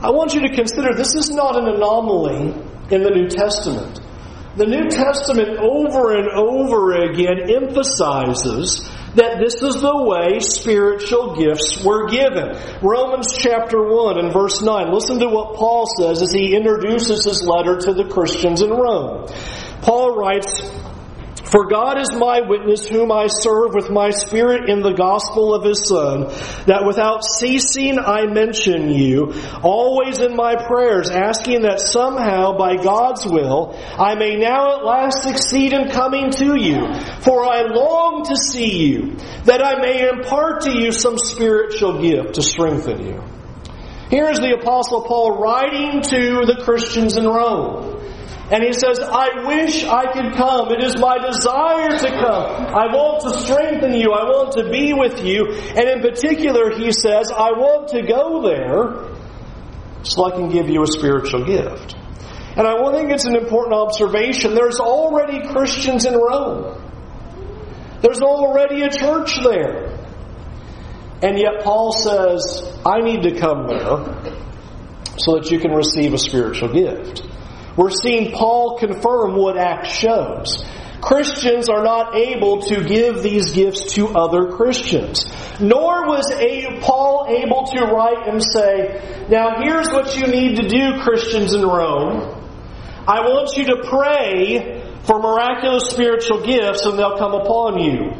I 0.00 0.12
want 0.12 0.32
you 0.32 0.48
to 0.48 0.54
consider 0.54 0.94
this 0.94 1.14
is 1.14 1.28
not 1.28 1.58
an 1.58 1.68
anomaly 1.68 2.54
in 2.90 3.02
the 3.02 3.10
New 3.10 3.28
Testament. 3.28 4.00
The 4.56 4.66
New 4.66 4.88
Testament 4.88 5.58
over 5.58 6.16
and 6.16 6.28
over 6.30 6.92
again 7.10 7.48
emphasizes 7.48 8.88
that 9.14 9.38
this 9.38 9.62
is 9.62 9.80
the 9.80 10.02
way 10.04 10.40
spiritual 10.40 11.36
gifts 11.36 11.82
were 11.84 12.08
given. 12.08 12.56
Romans 12.82 13.32
chapter 13.32 13.82
1 13.82 14.18
and 14.18 14.32
verse 14.32 14.60
9. 14.62 14.92
Listen 14.92 15.18
to 15.20 15.28
what 15.28 15.54
Paul 15.54 15.86
says 15.98 16.22
as 16.22 16.32
he 16.32 16.56
introduces 16.56 17.24
his 17.24 17.42
letter 17.42 17.78
to 17.78 17.92
the 17.92 18.04
Christians 18.04 18.62
in 18.62 18.70
Rome. 18.70 19.28
Paul 19.82 20.16
writes, 20.16 20.60
for 21.50 21.66
God 21.66 21.98
is 21.98 22.12
my 22.14 22.42
witness, 22.42 22.86
whom 22.86 23.10
I 23.10 23.26
serve 23.28 23.74
with 23.74 23.90
my 23.90 24.10
spirit 24.10 24.68
in 24.68 24.82
the 24.82 24.92
gospel 24.92 25.54
of 25.54 25.64
his 25.64 25.88
Son, 25.88 26.24
that 26.66 26.84
without 26.86 27.24
ceasing 27.24 27.98
I 27.98 28.26
mention 28.26 28.90
you, 28.90 29.32
always 29.62 30.20
in 30.20 30.36
my 30.36 30.56
prayers, 30.56 31.10
asking 31.10 31.62
that 31.62 31.80
somehow, 31.80 32.58
by 32.58 32.76
God's 32.76 33.24
will, 33.26 33.74
I 33.98 34.14
may 34.14 34.36
now 34.36 34.76
at 34.76 34.84
last 34.84 35.22
succeed 35.22 35.72
in 35.72 35.88
coming 35.88 36.30
to 36.32 36.60
you. 36.60 36.92
For 37.20 37.42
I 37.42 37.62
long 37.62 38.24
to 38.24 38.36
see 38.36 38.86
you, 38.86 39.16
that 39.44 39.64
I 39.64 39.80
may 39.80 40.06
impart 40.08 40.62
to 40.62 40.72
you 40.72 40.92
some 40.92 41.16
spiritual 41.16 42.02
gift 42.02 42.34
to 42.34 42.42
strengthen 42.42 43.06
you. 43.06 43.22
Here 44.10 44.28
is 44.28 44.38
the 44.38 44.54
Apostle 44.54 45.02
Paul 45.02 45.38
writing 45.38 46.02
to 46.02 46.46
the 46.46 46.62
Christians 46.62 47.16
in 47.16 47.26
Rome. 47.26 47.98
And 48.50 48.64
he 48.64 48.72
says, 48.72 48.98
I 49.00 49.44
wish 49.46 49.84
I 49.84 50.10
could 50.10 50.32
come. 50.34 50.72
It 50.72 50.82
is 50.82 50.96
my 50.98 51.18
desire 51.18 51.98
to 51.98 52.08
come. 52.08 52.66
I 52.74 52.86
want 52.88 53.20
to 53.22 53.38
strengthen 53.40 53.92
you. 53.92 54.12
I 54.12 54.24
want 54.24 54.52
to 54.52 54.70
be 54.70 54.94
with 54.94 55.22
you. 55.22 55.52
And 55.76 55.88
in 55.88 56.00
particular, 56.00 56.70
he 56.74 56.90
says, 56.92 57.30
I 57.30 57.52
want 57.52 57.88
to 57.88 58.02
go 58.02 58.42
there 58.42 59.14
so 60.02 60.24
I 60.24 60.30
can 60.30 60.48
give 60.48 60.70
you 60.70 60.82
a 60.82 60.86
spiritual 60.86 61.44
gift. 61.44 61.94
And 62.56 62.66
I 62.66 62.90
think 62.92 63.10
it's 63.10 63.26
an 63.26 63.36
important 63.36 63.74
observation. 63.74 64.54
There's 64.54 64.80
already 64.80 65.46
Christians 65.48 66.06
in 66.06 66.14
Rome. 66.14 66.82
There's 68.00 68.20
already 68.20 68.82
a 68.82 68.90
church 68.90 69.38
there. 69.42 69.94
And 71.20 71.38
yet 71.38 71.64
Paul 71.64 71.92
says, 71.92 72.64
I 72.86 73.00
need 73.00 73.22
to 73.24 73.38
come 73.38 73.66
there 73.66 74.32
so 75.18 75.34
that 75.34 75.50
you 75.50 75.58
can 75.58 75.72
receive 75.72 76.14
a 76.14 76.18
spiritual 76.18 76.72
gift. 76.72 77.22
We're 77.78 77.90
seeing 77.90 78.32
Paul 78.32 78.76
confirm 78.76 79.36
what 79.36 79.56
Acts 79.56 79.90
shows. 79.90 80.64
Christians 81.00 81.68
are 81.68 81.84
not 81.84 82.16
able 82.16 82.60
to 82.62 82.82
give 82.82 83.22
these 83.22 83.52
gifts 83.52 83.94
to 83.94 84.08
other 84.08 84.50
Christians. 84.50 85.24
Nor 85.60 86.08
was 86.08 86.26
Paul 86.80 87.26
able 87.28 87.66
to 87.66 87.84
write 87.84 88.26
and 88.26 88.42
say, 88.42 89.26
Now 89.30 89.62
here's 89.62 89.86
what 89.90 90.16
you 90.16 90.26
need 90.26 90.56
to 90.56 90.66
do, 90.66 91.00
Christians 91.02 91.54
in 91.54 91.62
Rome. 91.62 92.34
I 93.06 93.20
want 93.20 93.56
you 93.56 93.66
to 93.66 93.88
pray 93.88 94.82
for 95.04 95.20
miraculous 95.20 95.88
spiritual 95.88 96.44
gifts 96.44 96.84
and 96.84 96.98
they'll 96.98 97.16
come 97.16 97.32
upon 97.32 97.78
you. 97.78 98.10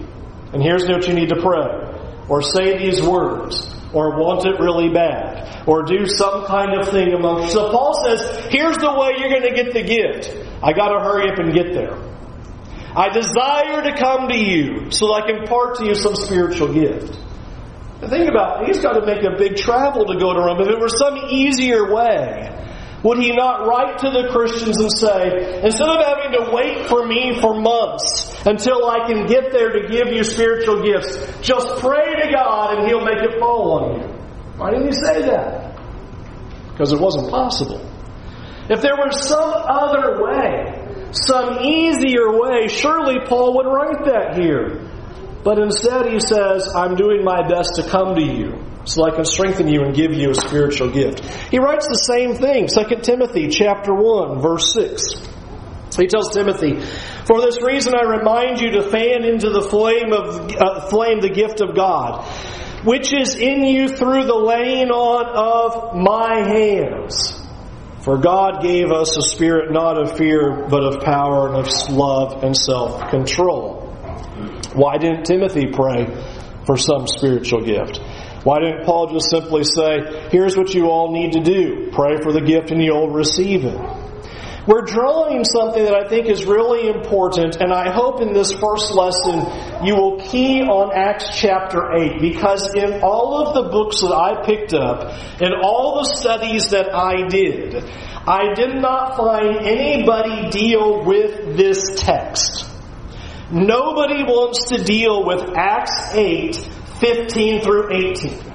And 0.52 0.62
here's 0.62 0.86
what 0.86 1.08
you 1.08 1.14
need 1.14 1.30
to 1.30 1.42
pray. 1.42 2.26
Or 2.28 2.42
say 2.42 2.78
these 2.78 3.02
words. 3.02 3.74
Or 3.92 4.18
want 4.18 4.44
it 4.44 4.60
really 4.60 4.90
bad. 4.90 5.66
Or 5.66 5.82
do 5.82 6.06
some 6.06 6.44
kind 6.44 6.78
of 6.78 6.88
thing 6.88 7.14
among 7.14 7.48
So 7.48 7.70
Paul 7.70 8.04
says, 8.04 8.46
here's 8.50 8.76
the 8.76 8.92
way 8.92 9.16
you're 9.18 9.30
going 9.30 9.48
to 9.48 9.54
get 9.54 9.72
the 9.72 9.82
gift. 9.82 10.34
I 10.62 10.72
gotta 10.72 11.00
hurry 11.00 11.30
up 11.30 11.38
and 11.38 11.54
get 11.54 11.72
there. 11.72 11.96
I 12.94 13.10
desire 13.10 13.82
to 13.82 13.96
come 13.96 14.28
to 14.28 14.36
you 14.36 14.90
so 14.90 15.14
I 15.14 15.26
can 15.26 15.42
impart 15.42 15.76
to 15.76 15.86
you 15.86 15.94
some 15.94 16.16
spiritual 16.16 16.72
gift. 16.72 17.18
Think 18.00 18.28
about 18.28 18.62
it. 18.62 18.68
He's 18.68 18.82
got 18.82 18.92
to 18.92 19.04
make 19.04 19.22
a 19.24 19.36
big 19.36 19.56
travel 19.56 20.04
to 20.06 20.18
go 20.18 20.32
to 20.32 20.40
Rome. 20.40 20.60
If 20.60 20.68
it 20.68 20.78
were 20.78 20.88
some 20.88 21.16
easier 21.30 21.92
way, 21.92 22.57
would 23.08 23.18
he 23.18 23.32
not 23.32 23.66
write 23.66 23.98
to 24.00 24.10
the 24.10 24.28
Christians 24.30 24.76
and 24.76 24.92
say, 24.92 25.62
instead 25.64 25.88
of 25.88 26.04
having 26.04 26.32
to 26.36 26.52
wait 26.52 26.86
for 26.88 27.06
me 27.06 27.40
for 27.40 27.58
months 27.58 28.36
until 28.44 28.84
I 28.84 29.06
can 29.06 29.24
get 29.26 29.50
there 29.50 29.72
to 29.72 29.88
give 29.88 30.08
you 30.08 30.22
spiritual 30.22 30.82
gifts, 30.82 31.16
just 31.40 31.80
pray 31.80 32.04
to 32.20 32.30
God 32.30 32.76
and 32.76 32.86
he'll 32.86 33.04
make 33.04 33.22
it 33.22 33.40
fall 33.40 33.80
on 33.80 34.00
you? 34.00 34.06
Why 34.58 34.72
didn't 34.72 34.88
he 34.88 34.92
say 34.92 35.22
that? 35.22 35.80
Because 36.70 36.92
it 36.92 37.00
wasn't 37.00 37.30
possible. 37.30 37.80
If 38.68 38.82
there 38.82 38.96
were 38.98 39.10
some 39.10 39.54
other 39.54 40.22
way, 40.22 41.08
some 41.12 41.60
easier 41.64 42.38
way, 42.38 42.68
surely 42.68 43.24
Paul 43.26 43.56
would 43.56 43.72
write 43.72 44.04
that 44.04 44.36
here. 44.38 44.84
But 45.48 45.58
instead 45.58 46.12
he 46.12 46.20
says, 46.20 46.70
I'm 46.76 46.94
doing 46.94 47.24
my 47.24 47.40
best 47.48 47.76
to 47.76 47.82
come 47.82 48.16
to 48.16 48.22
you 48.22 48.66
so 48.84 49.06
I 49.06 49.16
can 49.16 49.24
strengthen 49.24 49.66
you 49.66 49.80
and 49.80 49.94
give 49.94 50.12
you 50.12 50.28
a 50.28 50.34
spiritual 50.34 50.90
gift. 50.90 51.24
He 51.50 51.58
writes 51.58 51.88
the 51.88 51.94
same 51.94 52.34
thing, 52.34 52.68
2 52.68 53.00
Timothy 53.00 53.48
chapter 53.48 53.94
1, 53.94 54.42
verse 54.42 54.74
6. 54.74 55.14
He 55.96 56.06
tells 56.06 56.34
Timothy, 56.34 56.78
For 57.24 57.40
this 57.40 57.62
reason 57.62 57.94
I 57.96 58.18
remind 58.18 58.60
you 58.60 58.72
to 58.72 58.90
fan 58.90 59.24
into 59.24 59.48
the 59.48 59.62
flame 59.62 60.12
of 60.12 60.52
uh, 60.54 60.86
flame 60.90 61.20
the 61.20 61.30
gift 61.30 61.62
of 61.62 61.74
God, 61.74 62.26
which 62.84 63.14
is 63.14 63.34
in 63.34 63.64
you 63.64 63.88
through 63.88 64.24
the 64.24 64.36
laying 64.36 64.90
on 64.90 65.24
of 65.34 65.96
my 65.96 66.46
hands. 66.46 67.40
For 68.02 68.18
God 68.18 68.60
gave 68.60 68.90
us 68.90 69.16
a 69.16 69.22
spirit 69.22 69.72
not 69.72 69.98
of 69.98 70.14
fear, 70.18 70.66
but 70.68 70.84
of 70.84 71.02
power 71.02 71.48
and 71.48 71.56
of 71.56 71.68
love 71.88 72.44
and 72.44 72.54
self 72.54 73.08
control. 73.08 73.77
Why 74.78 74.96
didn't 74.96 75.24
Timothy 75.24 75.66
pray 75.66 76.06
for 76.64 76.76
some 76.76 77.08
spiritual 77.08 77.62
gift? 77.62 77.98
Why 78.44 78.60
didn't 78.60 78.84
Paul 78.84 79.12
just 79.12 79.28
simply 79.28 79.64
say, 79.64 80.28
here's 80.30 80.56
what 80.56 80.72
you 80.72 80.86
all 80.86 81.12
need 81.12 81.32
to 81.32 81.40
do 81.40 81.90
pray 81.90 82.22
for 82.22 82.32
the 82.32 82.40
gift 82.40 82.70
and 82.70 82.80
you'll 82.80 83.10
receive 83.10 83.64
it? 83.64 83.76
We're 84.68 84.82
drawing 84.82 85.44
something 85.44 85.82
that 85.82 85.94
I 85.94 86.08
think 86.08 86.26
is 86.26 86.44
really 86.44 86.88
important, 86.88 87.56
and 87.56 87.72
I 87.72 87.90
hope 87.90 88.20
in 88.20 88.34
this 88.34 88.52
first 88.52 88.92
lesson 88.92 89.84
you 89.84 89.96
will 89.96 90.20
key 90.20 90.60
on 90.60 90.92
Acts 90.94 91.40
chapter 91.40 91.90
8, 91.96 92.20
because 92.20 92.74
in 92.76 93.00
all 93.02 93.46
of 93.48 93.54
the 93.54 93.70
books 93.70 94.02
that 94.02 94.14
I 94.14 94.44
picked 94.44 94.74
up, 94.74 95.40
in 95.40 95.54
all 95.60 96.02
the 96.02 96.14
studies 96.14 96.68
that 96.70 96.94
I 96.94 97.26
did, 97.26 97.82
I 98.28 98.52
did 98.54 98.76
not 98.76 99.16
find 99.16 99.66
anybody 99.66 100.50
deal 100.50 101.02
with 101.02 101.56
this 101.56 101.94
text. 101.96 102.68
Nobody 103.50 104.24
wants 104.24 104.68
to 104.68 104.84
deal 104.84 105.24
with 105.24 105.56
Acts 105.56 106.14
8, 106.14 106.54
15 107.00 107.62
through 107.62 108.12
18. 108.12 108.48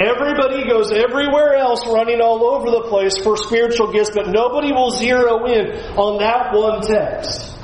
Everybody 0.00 0.66
goes 0.66 0.92
everywhere 0.92 1.56
else 1.56 1.86
running 1.86 2.20
all 2.20 2.42
over 2.44 2.70
the 2.70 2.88
place 2.88 3.18
for 3.18 3.36
spiritual 3.36 3.92
gifts, 3.92 4.10
but 4.14 4.28
nobody 4.28 4.72
will 4.72 4.90
zero 4.90 5.44
in 5.44 5.72
on 5.98 6.18
that 6.20 6.54
one 6.54 6.80
text. 6.82 7.54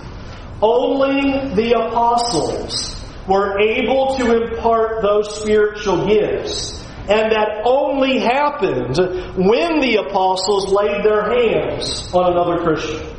Only 0.61 1.54
the 1.54 1.80
apostles 1.80 3.02
were 3.26 3.59
able 3.61 4.16
to 4.16 4.42
impart 4.42 5.00
those 5.00 5.40
spiritual 5.40 6.07
gifts. 6.07 6.83
And 7.09 7.33
that 7.33 7.62
only 7.64 8.18
happened 8.18 8.96
when 9.37 9.80
the 9.80 10.04
apostles 10.07 10.68
laid 10.72 11.04
their 11.04 11.22
hands 11.22 12.12
on 12.12 12.33
another 12.33 12.64
Christian. 12.64 13.14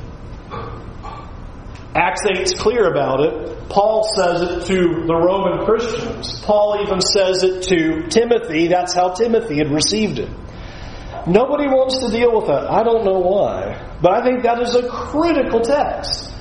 Acts 1.95 2.23
8 2.29 2.41
is 2.41 2.53
clear 2.53 2.91
about 2.91 3.21
it. 3.21 3.69
Paul 3.69 4.03
says 4.17 4.41
it 4.41 4.65
to 4.67 5.05
the 5.07 5.15
Roman 5.15 5.65
Christians. 5.65 6.41
Paul 6.41 6.81
even 6.83 6.99
says 6.99 7.41
it 7.41 7.63
to 7.69 8.07
Timothy. 8.09 8.67
That's 8.67 8.93
how 8.93 9.13
Timothy 9.13 9.57
had 9.59 9.71
received 9.71 10.19
it. 10.19 10.29
Nobody 11.25 11.67
wants 11.67 11.99
to 11.99 12.11
deal 12.11 12.35
with 12.35 12.47
that. 12.47 12.69
I 12.69 12.83
don't 12.83 13.05
know 13.05 13.19
why. 13.19 13.97
But 14.01 14.11
I 14.11 14.23
think 14.25 14.43
that 14.43 14.61
is 14.61 14.75
a 14.75 14.89
critical 14.89 15.61
text. 15.61 16.34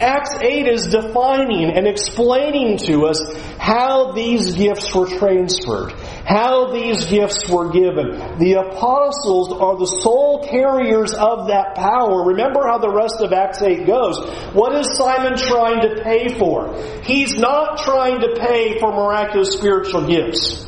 Acts 0.00 0.34
8 0.40 0.66
is 0.66 0.86
defining 0.86 1.76
and 1.76 1.86
explaining 1.86 2.78
to 2.78 3.04
us 3.04 3.20
how 3.58 4.12
these 4.12 4.54
gifts 4.54 4.94
were 4.94 5.06
transferred, 5.06 5.92
how 6.24 6.72
these 6.72 7.04
gifts 7.04 7.46
were 7.46 7.70
given. 7.70 8.38
The 8.38 8.54
apostles 8.54 9.52
are 9.52 9.76
the 9.76 10.00
sole 10.00 10.48
carriers 10.48 11.12
of 11.12 11.48
that 11.48 11.74
power. 11.74 12.24
Remember 12.28 12.66
how 12.66 12.78
the 12.78 12.88
rest 12.88 13.20
of 13.20 13.34
Acts 13.34 13.60
8 13.60 13.86
goes. 13.86 14.18
What 14.54 14.74
is 14.74 14.96
Simon 14.96 15.36
trying 15.36 15.82
to 15.82 16.02
pay 16.02 16.38
for? 16.38 16.74
He's 17.02 17.36
not 17.36 17.78
trying 17.80 18.20
to 18.20 18.36
pay 18.40 18.80
for 18.80 18.90
miraculous 18.92 19.52
spiritual 19.52 20.06
gifts. 20.06 20.66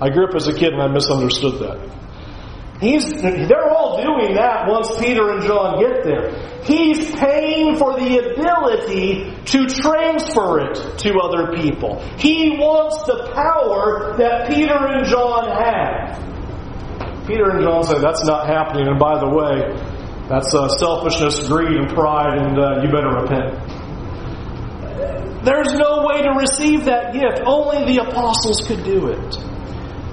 I 0.00 0.08
grew 0.08 0.28
up 0.28 0.34
as 0.34 0.48
a 0.48 0.54
kid 0.54 0.72
and 0.72 0.80
I 0.80 0.88
misunderstood 0.88 1.60
that. 1.60 1.92
He's, 2.80 3.12
they're 3.12 3.70
all 3.70 4.02
doing 4.02 4.34
that 4.34 4.66
once 4.66 4.90
Peter 4.98 5.30
and 5.30 5.42
John 5.42 5.78
get 5.78 6.02
there. 6.04 6.51
He's 6.64 7.10
paying 7.16 7.76
for 7.76 7.98
the 7.98 8.18
ability 8.18 9.34
to 9.46 9.66
transfer 9.66 10.60
it 10.60 10.98
to 10.98 11.18
other 11.18 11.52
people. 11.60 12.00
He 12.18 12.56
wants 12.56 13.02
the 13.06 13.32
power 13.34 14.16
that 14.18 14.48
Peter 14.48 14.76
and 14.76 15.04
John 15.06 15.50
had. 15.50 16.16
Peter 17.26 17.50
and 17.50 17.62
John 17.62 17.84
say, 17.84 17.98
that's 18.00 18.24
not 18.24 18.46
happening, 18.46 18.86
and 18.88 18.98
by 18.98 19.18
the 19.18 19.28
way, 19.28 19.74
that's 20.28 20.54
uh, 20.54 20.68
selfishness, 20.68 21.46
greed, 21.48 21.76
and 21.76 21.88
pride, 21.88 22.38
and 22.38 22.58
uh, 22.58 22.82
you 22.82 22.90
better 22.90 23.10
repent. 23.10 23.58
There's 25.44 25.72
no 25.74 26.06
way 26.06 26.22
to 26.22 26.30
receive 26.38 26.84
that 26.84 27.12
gift. 27.12 27.42
Only 27.44 27.84
the 27.92 28.02
apostles 28.06 28.62
could 28.66 28.84
do 28.84 29.08
it. 29.08 29.34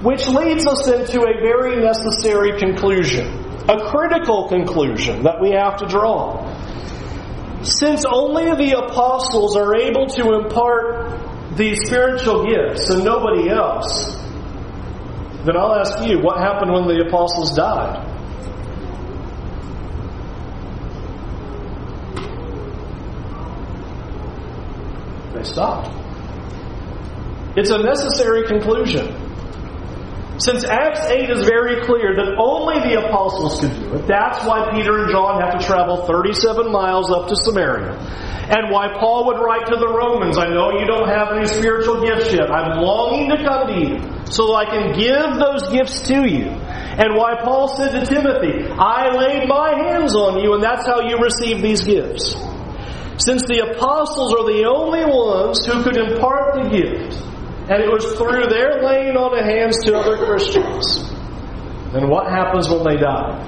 Which 0.02 0.26
leads 0.26 0.66
us 0.66 0.88
into 0.88 1.20
a 1.22 1.40
very 1.40 1.76
necessary 1.76 2.58
conclusion, 2.58 3.49
a 3.68 3.90
critical 3.90 4.48
conclusion 4.48 5.22
that 5.24 5.40
we 5.40 5.50
have 5.50 5.76
to 5.78 5.86
draw. 5.86 6.46
Since 7.62 8.04
only 8.04 8.44
the 8.54 8.78
apostles 8.78 9.56
are 9.56 9.74
able 9.74 10.06
to 10.06 10.32
impart 10.32 11.56
these 11.56 11.78
spiritual 11.86 12.46
gifts 12.46 12.88
and 12.88 13.04
nobody 13.04 13.50
else, 13.50 14.16
then 15.44 15.56
I'll 15.56 15.74
ask 15.74 16.06
you, 16.06 16.20
what 16.20 16.38
happened 16.38 16.72
when 16.72 16.86
the 16.86 17.04
apostles 17.06 17.54
died? 17.54 18.06
They 25.34 25.44
stopped. 25.44 25.96
It's 27.56 27.70
a 27.70 27.78
necessary 27.78 28.46
conclusion. 28.46 29.29
Since 30.40 30.64
Acts 30.64 31.04
8 31.04 31.28
is 31.28 31.44
very 31.44 31.84
clear 31.84 32.16
that 32.16 32.40
only 32.40 32.80
the 32.80 32.96
apostles 32.96 33.60
could 33.60 33.76
do 33.76 33.92
it, 34.00 34.08
that's 34.08 34.40
why 34.48 34.72
Peter 34.72 35.04
and 35.04 35.12
John 35.12 35.36
have 35.36 35.60
to 35.60 35.60
travel 35.60 36.06
37 36.08 36.72
miles 36.72 37.12
up 37.12 37.28
to 37.28 37.36
Samaria. 37.36 37.92
And 38.48 38.72
why 38.72 38.88
Paul 38.98 39.26
would 39.26 39.36
write 39.36 39.68
to 39.68 39.76
the 39.76 39.86
Romans, 39.86 40.38
I 40.38 40.48
know 40.48 40.80
you 40.80 40.86
don't 40.88 41.12
have 41.12 41.36
any 41.36 41.46
spiritual 41.46 42.00
gifts 42.00 42.32
yet. 42.32 42.50
I'm 42.50 42.80
longing 42.80 43.28
to 43.36 43.44
come 43.44 43.68
to 43.68 43.76
you 43.84 44.24
so 44.32 44.56
I 44.56 44.64
can 44.64 44.96
give 44.96 45.36
those 45.36 45.68
gifts 45.68 46.08
to 46.08 46.24
you. 46.24 46.48
And 46.48 47.20
why 47.20 47.36
Paul 47.44 47.76
said 47.76 47.92
to 47.92 48.06
Timothy, 48.08 48.64
I 48.64 49.12
laid 49.12 49.46
my 49.46 49.76
hands 49.76 50.16
on 50.16 50.40
you, 50.40 50.54
and 50.54 50.62
that's 50.62 50.86
how 50.86 51.04
you 51.04 51.18
receive 51.20 51.60
these 51.60 51.84
gifts. 51.84 52.32
Since 53.20 53.44
the 53.44 53.76
apostles 53.76 54.32
are 54.32 54.48
the 54.48 54.64
only 54.64 55.04
ones 55.04 55.66
who 55.66 55.84
could 55.84 55.98
impart 55.98 56.56
the 56.56 56.68
gift, 56.72 57.29
and 57.70 57.80
it 57.80 57.88
was 57.88 58.04
through 58.18 58.48
their 58.50 58.82
laying 58.82 59.16
on 59.16 59.38
of 59.38 59.44
hands 59.44 59.78
to 59.84 59.96
other 59.96 60.18
Christians, 60.18 61.06
then 61.92 62.10
what 62.10 62.26
happens 62.26 62.68
when 62.68 62.82
they 62.82 62.96
die? 62.96 63.46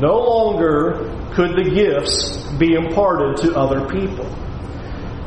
No 0.00 0.18
longer 0.18 1.06
could 1.30 1.54
the 1.54 1.70
gifts 1.70 2.36
be 2.58 2.74
imparted 2.74 3.46
to 3.46 3.54
other 3.56 3.86
people. 3.86 4.26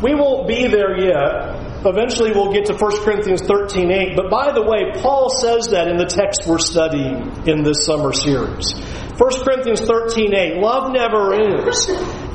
We 0.02 0.14
won't 0.14 0.46
be 0.46 0.68
there 0.68 1.00
yet. 1.00 1.86
Eventually 1.86 2.32
we'll 2.32 2.52
get 2.52 2.66
to 2.66 2.74
1 2.74 3.04
Corinthians 3.04 3.42
13 3.44 3.92
8. 3.92 4.16
But 4.18 4.30
by 4.30 4.52
the 4.52 4.62
way, 4.62 4.92
Paul 5.02 5.30
says 5.30 5.70
that 5.70 5.88
in 5.88 5.96
the 5.96 6.06
text 6.06 6.44
we're 6.46 6.60
studying 6.60 7.48
in 7.48 7.64
this 7.64 7.86
summer 7.86 8.12
series. 8.12 8.74
1 9.16 9.44
Corinthians 9.44 9.80
13 9.80 10.36
8. 10.36 10.58
Love 10.58 10.92
never 10.92 11.34
ends. 11.34 11.88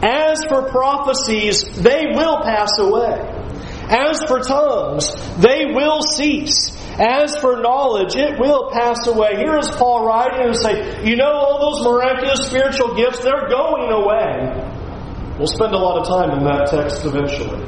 As 0.02 0.42
for 0.48 0.70
prophecies, 0.70 1.64
they 1.76 2.06
will 2.14 2.40
pass 2.40 2.70
away. 2.78 3.37
As 3.88 4.22
for 4.24 4.40
tongues, 4.40 5.10
they 5.36 5.66
will 5.72 6.02
cease. 6.02 6.76
As 6.98 7.36
for 7.36 7.60
knowledge, 7.62 8.16
it 8.16 8.38
will 8.38 8.70
pass 8.70 9.06
away. 9.06 9.36
Here 9.36 9.56
is 9.56 9.70
Paul 9.70 10.04
writing 10.04 10.48
and 10.48 10.56
say, 10.56 11.04
you 11.08 11.16
know, 11.16 11.30
all 11.30 11.72
those 11.72 11.84
miraculous 11.84 12.46
spiritual 12.48 12.96
gifts, 12.96 13.20
they're 13.20 13.48
going 13.48 13.90
away. 13.90 14.74
We'll 15.38 15.46
spend 15.46 15.72
a 15.72 15.78
lot 15.78 15.98
of 15.98 16.08
time 16.08 16.38
in 16.38 16.44
that 16.44 16.68
text 16.68 17.04
eventually. 17.04 17.64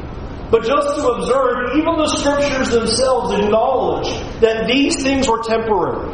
But 0.50 0.64
just 0.64 0.96
to 0.96 1.06
observe, 1.06 1.78
even 1.78 1.94
the 1.96 2.08
scriptures 2.18 2.70
themselves 2.70 3.38
acknowledge 3.38 4.08
that 4.40 4.66
these 4.66 5.00
things 5.00 5.28
were 5.28 5.40
temporary. 5.42 6.10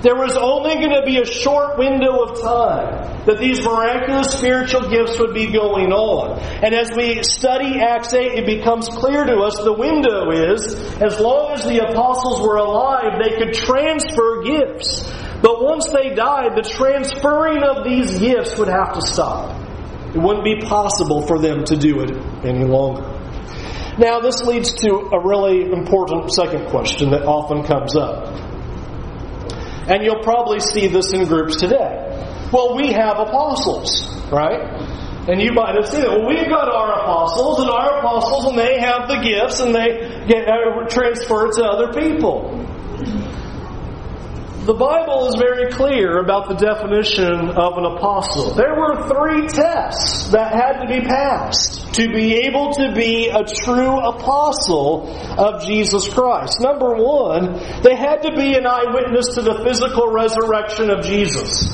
There 0.00 0.14
was 0.14 0.36
only 0.36 0.74
going 0.74 0.94
to 0.94 1.02
be 1.04 1.18
a 1.18 1.26
short 1.26 1.76
window 1.76 2.22
of 2.22 2.40
time 2.40 3.26
that 3.26 3.38
these 3.40 3.60
miraculous 3.60 4.30
spiritual 4.30 4.88
gifts 4.88 5.18
would 5.18 5.34
be 5.34 5.50
going 5.50 5.92
on. 5.92 6.38
And 6.38 6.72
as 6.72 6.92
we 6.94 7.24
study 7.24 7.80
Acts 7.80 8.14
8, 8.14 8.38
it 8.38 8.46
becomes 8.46 8.88
clear 8.88 9.24
to 9.24 9.40
us 9.40 9.56
the 9.56 9.72
window 9.72 10.30
is, 10.30 10.74
as 11.02 11.18
long 11.18 11.52
as 11.52 11.64
the 11.64 11.82
apostles 11.82 12.40
were 12.40 12.56
alive, 12.56 13.18
they 13.18 13.36
could 13.38 13.54
transfer 13.54 14.42
gifts. 14.44 15.02
But 15.42 15.62
once 15.62 15.86
they 15.90 16.14
died, 16.14 16.54
the 16.54 16.62
transferring 16.62 17.64
of 17.64 17.84
these 17.84 18.18
gifts 18.20 18.56
would 18.56 18.68
have 18.68 18.94
to 18.94 19.02
stop. 19.02 19.60
It 20.14 20.18
wouldn't 20.18 20.44
be 20.44 20.60
possible 20.60 21.26
for 21.26 21.40
them 21.40 21.64
to 21.64 21.76
do 21.76 22.00
it 22.00 22.10
any 22.44 22.64
longer. 22.64 23.02
Now, 23.98 24.20
this 24.20 24.42
leads 24.42 24.74
to 24.74 25.10
a 25.12 25.26
really 25.26 25.72
important 25.72 26.32
second 26.32 26.70
question 26.70 27.10
that 27.10 27.24
often 27.26 27.64
comes 27.64 27.96
up. 27.96 28.47
And 29.88 30.04
you'll 30.04 30.22
probably 30.22 30.60
see 30.60 30.86
this 30.88 31.12
in 31.12 31.24
groups 31.24 31.56
today. 31.56 32.04
Well, 32.52 32.76
we 32.76 32.92
have 32.92 33.18
apostles, 33.18 34.08
right? 34.30 34.60
And 35.28 35.40
you 35.40 35.52
might 35.52 35.74
have 35.74 35.86
seen 35.86 36.02
it. 36.02 36.08
Well, 36.08 36.26
we've 36.26 36.48
got 36.48 36.68
our 36.68 37.00
apostles, 37.00 37.60
and 37.60 37.70
our 37.70 37.98
apostles, 37.98 38.46
and 38.46 38.58
they 38.58 38.80
have 38.80 39.08
the 39.08 39.16
gifts, 39.16 39.60
and 39.60 39.74
they 39.74 40.24
get 40.26 40.48
uh, 40.48 40.86
transferred 40.88 41.52
to 41.52 41.64
other 41.64 41.92
people. 41.92 42.64
The 44.68 44.74
Bible 44.74 45.28
is 45.28 45.40
very 45.40 45.72
clear 45.72 46.18
about 46.18 46.50
the 46.50 46.54
definition 46.54 47.56
of 47.56 47.78
an 47.80 47.86
apostle. 47.88 48.52
There 48.52 48.76
were 48.76 49.08
three 49.08 49.48
tests 49.48 50.28
that 50.28 50.52
had 50.52 50.84
to 50.84 50.86
be 50.86 51.00
passed 51.08 51.94
to 51.94 52.12
be 52.12 52.44
able 52.44 52.74
to 52.74 52.92
be 52.92 53.32
a 53.32 53.48
true 53.64 53.96
apostle 53.96 55.08
of 55.40 55.64
Jesus 55.64 56.12
Christ. 56.12 56.60
Number 56.60 56.92
one, 57.00 57.56
they 57.80 57.96
had 57.96 58.20
to 58.28 58.36
be 58.36 58.60
an 58.60 58.66
eyewitness 58.66 59.36
to 59.36 59.40
the 59.40 59.64
physical 59.64 60.12
resurrection 60.12 60.90
of 60.90 61.02
Jesus. 61.02 61.72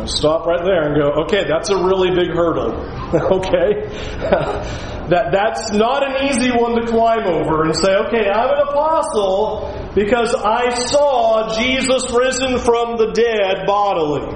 I'll 0.00 0.08
stop 0.08 0.46
right 0.46 0.64
there 0.64 0.80
and 0.80 0.96
go, 0.96 1.24
okay, 1.24 1.44
that's 1.46 1.68
a 1.68 1.76
really 1.76 2.08
big 2.16 2.32
hurdle. 2.32 2.72
okay? 3.36 3.84
that, 5.12 5.28
that's 5.30 5.72
not 5.72 6.08
an 6.08 6.24
easy 6.24 6.52
one 6.52 6.80
to 6.80 6.86
climb 6.86 7.26
over 7.26 7.64
and 7.64 7.76
say, 7.76 7.92
okay, 8.08 8.30
I'm 8.30 8.48
an 8.48 8.68
apostle 8.68 9.85
because 9.96 10.34
I 10.34 10.68
saw 10.74 11.56
Jesus 11.58 12.12
risen 12.12 12.58
from 12.58 12.98
the 12.98 13.12
dead 13.12 13.66
bodily. 13.66 14.28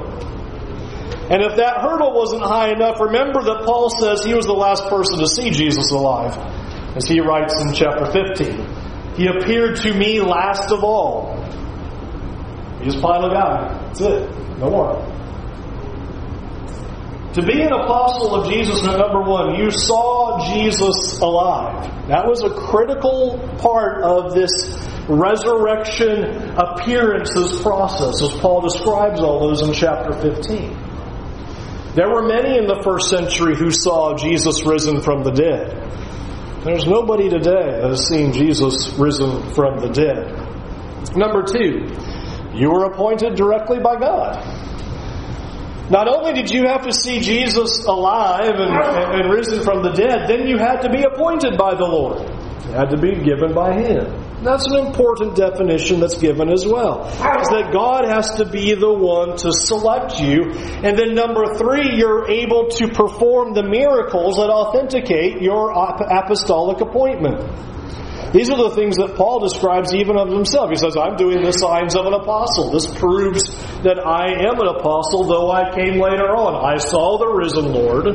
And 1.28 1.42
if 1.42 1.56
that 1.56 1.82
hurdle 1.82 2.14
wasn't 2.14 2.42
high 2.42 2.72
enough, 2.72 2.98
remember 2.98 3.42
that 3.42 3.64
Paul 3.66 3.90
says 3.90 4.24
he 4.24 4.32
was 4.32 4.46
the 4.46 4.54
last 4.54 4.88
person 4.88 5.18
to 5.18 5.28
see 5.28 5.50
Jesus 5.50 5.92
alive, 5.92 6.34
as 6.96 7.06
he 7.06 7.20
writes 7.20 7.54
in 7.60 7.74
chapter 7.74 8.06
15. 8.06 9.14
He 9.16 9.26
appeared 9.26 9.76
to 9.82 9.92
me 9.92 10.20
last 10.22 10.72
of 10.72 10.82
all. 10.82 11.36
He's 12.82 12.98
final 12.98 13.28
guy. 13.28 13.68
That's 13.84 14.00
it. 14.00 14.30
No 14.58 14.70
more. 14.70 15.20
To 17.34 17.42
be 17.42 17.60
an 17.60 17.72
apostle 17.72 18.34
of 18.34 18.50
Jesus 18.50 18.82
number 18.82 19.20
one, 19.22 19.54
you 19.54 19.70
saw 19.70 20.52
Jesus 20.52 21.20
alive. 21.20 22.08
That 22.08 22.26
was 22.26 22.42
a 22.42 22.50
critical 22.50 23.38
part 23.58 24.02
of 24.02 24.34
this 24.34 24.50
resurrection 25.10 26.54
appearances 26.56 27.60
process, 27.62 28.22
as 28.22 28.32
Paul 28.40 28.62
describes 28.62 29.20
all 29.20 29.40
those 29.40 29.62
in 29.62 29.72
chapter 29.72 30.12
15. 30.12 30.90
There 31.94 32.08
were 32.08 32.22
many 32.22 32.56
in 32.56 32.66
the 32.66 32.80
first 32.84 33.10
century 33.10 33.56
who 33.56 33.70
saw 33.70 34.16
Jesus 34.16 34.64
risen 34.64 35.00
from 35.00 35.24
the 35.24 35.32
dead. 35.32 35.90
There's 36.62 36.86
nobody 36.86 37.28
today 37.28 37.80
that 37.80 37.90
has 37.90 38.06
seen 38.06 38.32
Jesus 38.32 38.92
risen 38.98 39.42
from 39.54 39.80
the 39.80 39.88
dead. 39.88 41.16
Number 41.16 41.42
two, 41.42 41.88
you 42.54 42.70
were 42.70 42.84
appointed 42.84 43.34
directly 43.34 43.80
by 43.80 43.96
God. 43.98 44.38
Not 45.90 46.06
only 46.06 46.32
did 46.32 46.50
you 46.50 46.68
have 46.68 46.86
to 46.86 46.92
see 46.92 47.18
Jesus 47.20 47.84
alive 47.84 48.54
and, 48.54 48.70
and, 48.70 49.20
and, 49.22 49.32
risen 49.32 49.64
from 49.64 49.82
the 49.82 49.90
dead, 49.90 50.28
then 50.28 50.46
you 50.46 50.56
had 50.56 50.82
to 50.82 50.90
be 50.90 51.02
appointed 51.02 51.58
by 51.58 51.74
the 51.74 51.84
Lord. 51.84 52.20
You 52.66 52.72
had 52.72 52.90
to 52.90 52.96
be 52.96 53.16
given 53.24 53.52
by 53.52 53.72
Him. 53.72 54.06
That's 54.42 54.66
an 54.66 54.86
important 54.86 55.36
definition 55.36 56.00
that's 56.00 56.16
given 56.18 56.50
as 56.50 56.66
well. 56.66 57.06
Is 57.06 57.48
that 57.48 57.70
God 57.72 58.06
has 58.06 58.36
to 58.36 58.44
be 58.44 58.74
the 58.74 58.92
one 58.92 59.36
to 59.38 59.52
select 59.52 60.18
you. 60.20 60.50
And 60.82 60.98
then 60.98 61.14
number 61.14 61.54
three, 61.56 61.96
you're 61.96 62.28
able 62.30 62.68
to 62.68 62.88
perform 62.88 63.52
the 63.52 63.62
miracles 63.62 64.36
that 64.36 64.48
authenticate 64.48 65.42
your 65.42 65.72
apostolic 65.72 66.80
appointment. 66.80 67.40
These 68.32 68.50
are 68.50 68.56
the 68.56 68.70
things 68.76 68.96
that 68.96 69.16
Paul 69.16 69.40
describes 69.40 69.92
even 69.92 70.16
of 70.16 70.28
himself. 70.28 70.70
He 70.70 70.76
says, 70.76 70.96
I'm 70.96 71.16
doing 71.16 71.42
the 71.42 71.50
signs 71.50 71.96
of 71.96 72.06
an 72.06 72.14
apostle. 72.14 72.70
This 72.70 72.86
proves 72.86 73.42
that 73.82 73.98
I 73.98 74.46
am 74.46 74.60
an 74.60 74.68
apostle, 74.68 75.24
though 75.24 75.50
I 75.50 75.74
came 75.74 75.98
later 75.98 76.30
on. 76.30 76.54
I 76.54 76.78
saw 76.78 77.18
the 77.18 77.26
risen 77.26 77.72
Lord. 77.72 78.06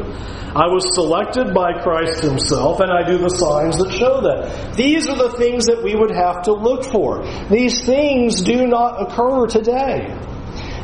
I 0.55 0.67
was 0.71 0.87
selected 0.95 1.53
by 1.53 1.83
Christ 1.83 2.23
himself, 2.23 2.79
and 2.79 2.89
I 2.89 3.03
do 3.05 3.17
the 3.17 3.29
signs 3.29 3.75
that 3.75 3.91
show 3.91 4.21
that. 4.21 4.75
These 4.77 5.09
are 5.09 5.17
the 5.17 5.35
things 5.37 5.65
that 5.65 5.83
we 5.83 5.95
would 5.95 6.11
have 6.11 6.43
to 6.43 6.53
look 6.53 6.85
for. 6.85 7.25
These 7.49 7.83
things 7.83 8.41
do 8.41 8.65
not 8.67 9.01
occur 9.01 9.47
today. 9.47 10.15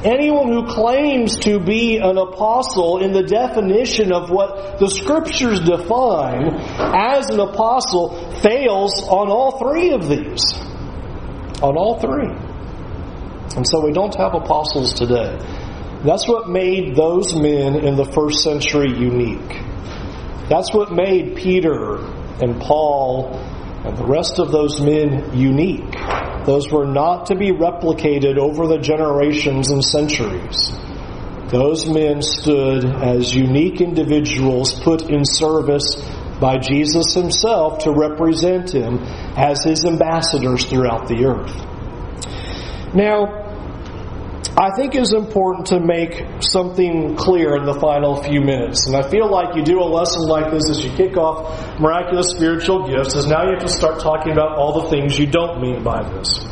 Anyone 0.03 0.51
who 0.51 0.65
claims 0.65 1.37
to 1.41 1.59
be 1.59 1.97
an 1.97 2.17
apostle 2.17 3.03
in 3.03 3.13
the 3.13 3.21
definition 3.21 4.11
of 4.11 4.31
what 4.31 4.79
the 4.79 4.89
scriptures 4.89 5.59
define 5.59 6.55
as 6.79 7.29
an 7.29 7.39
apostle 7.39 8.09
fails 8.41 9.03
on 9.03 9.29
all 9.29 9.59
three 9.59 9.91
of 9.91 10.09
these. 10.09 10.43
On 11.61 11.77
all 11.77 11.99
three. 11.99 12.33
And 13.55 13.67
so 13.67 13.85
we 13.85 13.91
don't 13.91 14.15
have 14.15 14.33
apostles 14.33 14.93
today. 14.93 15.37
That's 16.03 16.27
what 16.27 16.49
made 16.49 16.95
those 16.95 17.35
men 17.35 17.75
in 17.75 17.95
the 17.95 18.05
first 18.05 18.41
century 18.41 18.91
unique. 18.97 19.61
That's 20.49 20.73
what 20.73 20.91
made 20.91 21.35
Peter 21.35 21.97
and 22.41 22.59
Paul 22.59 23.37
and 23.85 23.95
the 23.95 24.05
rest 24.05 24.39
of 24.39 24.51
those 24.51 24.81
men 24.81 25.37
unique. 25.37 25.93
Those 26.45 26.71
were 26.71 26.86
not 26.86 27.27
to 27.27 27.36
be 27.36 27.51
replicated 27.51 28.38
over 28.38 28.67
the 28.67 28.80
generations 28.80 29.69
and 29.69 29.84
centuries. 29.84 30.71
Those 31.49 31.88
men 31.89 32.21
stood 32.21 32.86
as 32.86 33.36
unique 33.36 33.82
individuals 33.82 34.73
put 34.80 35.10
in 35.10 35.25
service 35.25 36.01
by 36.39 36.58
Jesus 36.58 37.13
himself 37.13 37.80
to 37.84 37.91
represent 37.91 38.73
him 38.73 38.97
as 39.38 39.63
his 39.63 39.86
ambassadors 39.86 40.65
throughout 40.65 41.08
the 41.08 41.25
earth. 41.25 42.95
Now, 42.95 43.40
I 44.62 44.69
think 44.76 44.93
it's 44.93 45.12
important 45.12 45.65
to 45.74 45.80
make 45.80 46.24
something 46.39 47.15
clear 47.15 47.56
in 47.56 47.65
the 47.65 47.74
final 47.74 48.21
few 48.21 48.41
minutes. 48.41 48.86
And 48.86 48.95
I 48.95 49.10
feel 49.10 49.28
like 49.28 49.56
you 49.56 49.63
do 49.63 49.82
a 49.82 49.89
lesson 49.89 50.30
like 50.30 50.52
this 50.52 50.69
as 50.69 50.86
you 50.86 50.91
kick 50.91 51.17
off 51.17 51.80
miraculous 51.80 52.30
spiritual 52.30 52.88
gifts, 52.88 53.15
is 53.15 53.26
now 53.26 53.41
you 53.41 53.58
have 53.58 53.65
to 53.65 53.67
start 53.67 54.02
talking 54.02 54.34
about 54.34 54.60
all 54.60 54.84
the 54.84 54.89
things 54.89 55.17
you 55.17 55.26
don't 55.26 55.63
mean 55.63 55.84
by 55.84 56.08
this. 56.13 56.45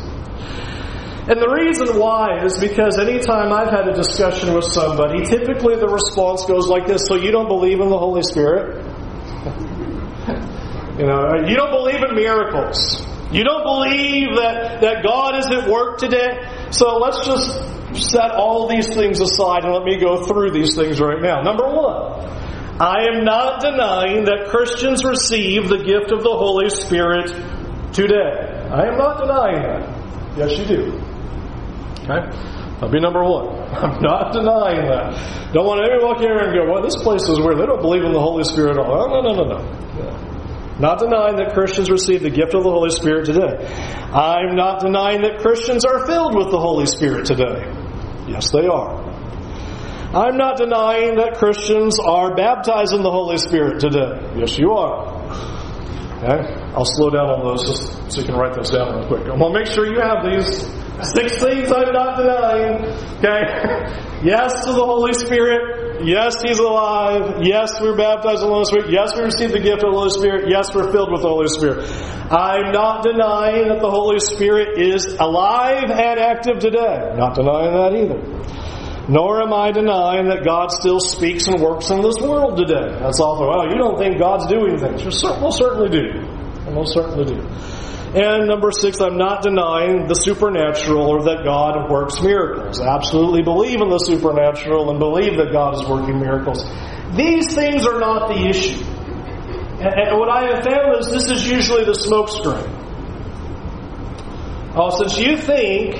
And 1.30 1.38
the 1.38 1.54
reason 1.54 2.00
why 2.00 2.44
is 2.44 2.58
because 2.58 2.98
anytime 2.98 3.52
I've 3.52 3.70
had 3.70 3.86
a 3.86 3.94
discussion 3.94 4.54
with 4.54 4.64
somebody, 4.64 5.24
typically 5.24 5.76
the 5.76 5.86
response 5.86 6.44
goes 6.46 6.66
like 6.66 6.88
this 6.88 7.06
So 7.06 7.14
you 7.14 7.30
don't 7.30 7.46
believe 7.46 7.78
in 7.78 7.90
the 7.90 7.98
Holy 7.98 8.24
Spirit? 8.24 8.74
you 10.98 11.06
know, 11.06 11.46
you 11.46 11.54
don't 11.54 11.70
believe 11.70 12.02
in 12.02 12.16
miracles. 12.16 13.06
You 13.30 13.44
don't 13.44 13.62
believe 13.62 14.34
that, 14.34 14.80
that 14.80 15.04
God 15.04 15.38
is 15.38 15.46
at 15.46 15.70
work 15.70 15.98
today? 15.98 16.42
So 16.72 16.96
let's 16.96 17.24
just 17.24 17.79
set 17.94 18.32
all 18.32 18.68
these 18.68 18.88
things 18.94 19.20
aside 19.20 19.64
and 19.64 19.72
let 19.72 19.84
me 19.84 19.98
go 19.98 20.24
through 20.24 20.50
these 20.52 20.74
things 20.74 21.00
right 21.00 21.20
now. 21.20 21.42
Number 21.42 21.66
one, 21.66 22.20
I 22.80 23.06
am 23.12 23.24
not 23.24 23.60
denying 23.60 24.24
that 24.24 24.48
Christians 24.48 25.04
receive 25.04 25.68
the 25.68 25.78
gift 25.78 26.12
of 26.12 26.22
the 26.22 26.32
Holy 26.32 26.70
Spirit 26.70 27.28
today. 27.92 28.66
I 28.72 28.86
am 28.86 28.96
not 28.96 29.20
denying 29.20 29.62
that. 29.62 30.38
Yes, 30.38 30.58
you 30.58 30.64
do. 30.64 30.82
Okay? 32.04 32.30
That'll 32.80 32.88
be 32.88 33.00
number 33.00 33.22
one. 33.22 33.48
I'm 33.74 34.00
not 34.00 34.32
denying 34.32 34.88
that. 34.88 35.52
Don't 35.52 35.66
want 35.66 35.84
anyone 35.84 36.16
walk 36.16 36.20
here 36.20 36.38
and 36.38 36.54
go, 36.54 36.72
well, 36.72 36.82
this 36.82 36.96
place 36.96 37.28
is 37.28 37.38
weird. 37.38 37.58
They 37.58 37.66
don't 37.66 37.82
believe 37.82 38.04
in 38.04 38.12
the 38.12 38.20
Holy 38.20 38.44
Spirit 38.44 38.78
at 38.78 38.78
all. 38.78 39.08
No, 39.10 39.20
no, 39.20 39.32
no, 39.32 39.44
no, 39.44 39.58
no. 39.58 40.30
Not 40.80 40.98
denying 40.98 41.36
that 41.36 41.52
Christians 41.52 41.90
receive 41.90 42.22
the 42.22 42.30
gift 42.30 42.54
of 42.54 42.62
the 42.64 42.70
Holy 42.70 42.88
Spirit 42.88 43.26
today. 43.26 43.60
I'm 44.16 44.56
not 44.56 44.80
denying 44.80 45.20
that 45.22 45.40
Christians 45.40 45.84
are 45.84 46.06
filled 46.06 46.34
with 46.34 46.50
the 46.50 46.58
Holy 46.58 46.86
Spirit 46.86 47.26
today. 47.26 47.68
Yes, 48.30 48.50
they 48.52 48.66
are. 48.66 49.10
I'm 50.14 50.36
not 50.36 50.56
denying 50.56 51.16
that 51.16 51.34
Christians 51.38 51.98
are 51.98 52.34
baptized 52.34 52.94
in 52.94 53.02
the 53.02 53.10
Holy 53.10 53.38
Spirit 53.38 53.80
today. 53.80 54.18
Yes, 54.36 54.58
you 54.58 54.72
are. 54.72 55.06
Okay? 56.22 56.52
I'll 56.74 56.84
slow 56.84 57.10
down 57.10 57.30
on 57.30 57.40
those 57.46 57.66
just 57.66 58.12
so 58.12 58.20
you 58.20 58.26
can 58.26 58.36
write 58.36 58.54
those 58.54 58.70
down 58.70 58.94
real 58.98 59.06
quick. 59.08 59.26
I 59.26 59.34
want 59.34 59.54
to 59.54 59.60
make 59.60 59.66
sure 59.66 59.86
you 59.86 60.00
have 60.00 60.22
these 60.22 60.66
six 61.14 61.38
things 61.42 61.72
I'm 61.72 61.92
not 61.92 62.18
denying. 62.18 62.84
Okay? 63.18 64.06
Yes 64.20 64.52
to 64.66 64.72
the 64.72 64.84
Holy 64.84 65.14
Spirit. 65.14 65.89
Yes, 66.04 66.42
He's 66.42 66.58
alive. 66.58 67.42
Yes, 67.42 67.80
we're 67.80 67.96
baptized 67.96 68.42
in 68.42 68.48
the 68.48 68.54
Holy 68.54 68.64
Spirit. 68.64 68.90
Yes, 68.90 69.16
we 69.16 69.24
receive 69.24 69.52
the 69.52 69.60
gift 69.60 69.82
of 69.84 69.92
the 69.92 69.98
Holy 69.98 70.10
Spirit. 70.10 70.48
Yes, 70.48 70.74
we're 70.74 70.90
filled 70.92 71.12
with 71.12 71.22
the 71.22 71.28
Holy 71.28 71.48
Spirit. 71.48 71.84
I'm 72.32 72.72
not 72.72 73.02
denying 73.02 73.68
that 73.68 73.80
the 73.80 73.90
Holy 73.90 74.20
Spirit 74.20 74.78
is 74.78 75.06
alive 75.06 75.90
and 75.90 76.18
active 76.20 76.58
today. 76.58 77.12
Not 77.16 77.34
denying 77.34 77.72
that 77.74 77.92
either. 77.92 78.20
Nor 79.08 79.42
am 79.42 79.52
I 79.52 79.72
denying 79.72 80.28
that 80.28 80.44
God 80.44 80.70
still 80.70 81.00
speaks 81.00 81.48
and 81.48 81.60
works 81.60 81.90
in 81.90 82.00
this 82.00 82.16
world 82.20 82.56
today. 82.56 82.94
That's 83.00 83.18
awful. 83.18 83.48
Well, 83.48 83.66
you 83.68 83.76
don't 83.76 83.98
think 83.98 84.18
God's 84.18 84.46
doing 84.46 84.78
things. 84.78 85.02
We'll 85.04 85.50
certainly 85.50 85.90
do. 85.90 86.39
We'll 86.74 86.86
certainly 86.86 87.24
do. 87.24 87.40
And 88.12 88.48
number 88.48 88.72
six, 88.72 89.00
I'm 89.00 89.16
not 89.16 89.42
denying 89.42 90.08
the 90.08 90.14
supernatural 90.14 91.06
or 91.06 91.22
that 91.24 91.44
God 91.44 91.88
works 91.88 92.20
miracles. 92.20 92.80
I 92.80 92.96
absolutely 92.96 93.42
believe 93.42 93.80
in 93.80 93.88
the 93.88 93.98
supernatural 93.98 94.90
and 94.90 94.98
believe 94.98 95.36
that 95.36 95.52
God 95.52 95.74
is 95.74 95.88
working 95.88 96.18
miracles. 96.18 96.64
These 97.14 97.54
things 97.54 97.86
are 97.86 98.00
not 98.00 98.28
the 98.28 98.48
issue. 98.48 98.82
And 99.80 100.18
what 100.18 100.28
I 100.28 100.54
have 100.54 100.64
found 100.64 100.98
is 100.98 101.10
this 101.10 101.30
is 101.30 101.48
usually 101.48 101.84
the 101.84 101.92
smokescreen. 101.92 102.68
Oh, 104.74 104.90
since 104.90 105.16
you 105.18 105.36
think 105.36 105.94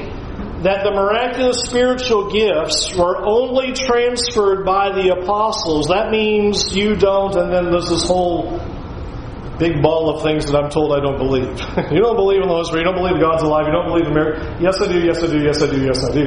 that 0.62 0.84
the 0.84 0.90
miraculous 0.90 1.62
spiritual 1.64 2.30
gifts 2.30 2.94
were 2.94 3.24
only 3.24 3.72
transferred 3.72 4.66
by 4.66 4.90
the 4.92 5.16
apostles, 5.16 5.86
that 5.86 6.10
means 6.10 6.74
you 6.76 6.96
don't, 6.96 7.34
and 7.36 7.52
then 7.52 7.70
there's 7.70 7.88
this 7.88 8.02
whole 8.04 8.58
big 9.60 9.82
ball 9.82 10.08
of 10.08 10.22
things 10.24 10.46
that 10.46 10.56
I'm 10.56 10.70
told 10.70 10.96
I 10.96 11.00
don't 11.00 11.18
believe. 11.18 11.46
you 11.92 12.00
don't 12.00 12.16
believe 12.16 12.40
in 12.40 12.48
the 12.48 12.54
Holy 12.56 12.64
Spirit. 12.64 12.88
You 12.88 12.90
don't 12.90 12.98
believe 12.98 13.20
God's 13.20 13.44
alive. 13.44 13.66
You 13.68 13.72
don't 13.76 13.86
believe 13.86 14.08
in 14.08 14.14
miracles. 14.14 14.48
Yes, 14.58 14.80
I 14.80 14.88
do. 14.90 14.98
Yes, 14.98 15.22
I 15.22 15.28
do. 15.28 15.38
Yes, 15.38 15.62
I 15.62 15.68
do. 15.70 15.78
Yes, 15.84 16.00
I 16.02 16.10
do. 16.10 16.26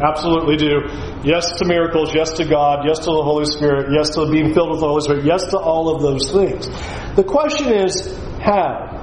Absolutely 0.00 0.56
do. 0.56 0.88
Yes 1.22 1.58
to 1.58 1.64
miracles. 1.64 2.14
Yes 2.14 2.32
to 2.40 2.44
God. 2.44 2.86
Yes 2.86 2.98
to 3.00 3.10
the 3.12 3.22
Holy 3.22 3.44
Spirit. 3.46 3.92
Yes 3.92 4.10
to 4.16 4.30
being 4.30 4.54
filled 4.54 4.70
with 4.70 4.80
the 4.80 4.88
Holy 4.88 5.02
Spirit. 5.02 5.24
Yes 5.24 5.44
to 5.50 5.58
all 5.58 5.94
of 5.94 6.02
those 6.02 6.32
things. 6.32 6.66
The 7.14 7.24
question 7.24 7.72
is, 7.72 8.16
how? 8.40 8.97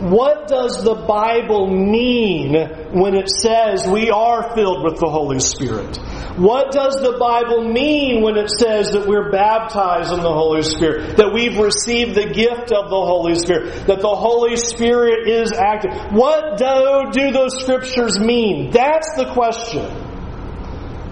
What 0.00 0.46
does 0.46 0.84
the 0.84 0.94
Bible 0.94 1.66
mean 1.66 2.54
when 2.92 3.14
it 3.14 3.28
says 3.28 3.84
we 3.88 4.10
are 4.10 4.54
filled 4.54 4.84
with 4.84 5.00
the 5.00 5.08
Holy 5.08 5.40
Spirit? 5.40 5.96
What 6.38 6.70
does 6.70 7.02
the 7.02 7.16
Bible 7.18 7.64
mean 7.64 8.22
when 8.22 8.36
it 8.36 8.48
says 8.48 8.92
that 8.92 9.08
we're 9.08 9.32
baptized 9.32 10.12
in 10.12 10.20
the 10.20 10.32
Holy 10.32 10.62
Spirit? 10.62 11.16
That 11.16 11.32
we've 11.34 11.58
received 11.58 12.14
the 12.14 12.26
gift 12.26 12.70
of 12.70 12.90
the 12.90 13.02
Holy 13.02 13.34
Spirit? 13.34 13.88
That 13.88 14.00
the 14.00 14.14
Holy 14.14 14.54
Spirit 14.56 15.28
is 15.28 15.52
active? 15.52 15.90
What 16.12 16.58
do, 16.58 17.10
do 17.10 17.32
those 17.32 17.60
scriptures 17.60 18.20
mean? 18.20 18.70
That's 18.70 19.14
the 19.16 19.32
question. 19.32 20.07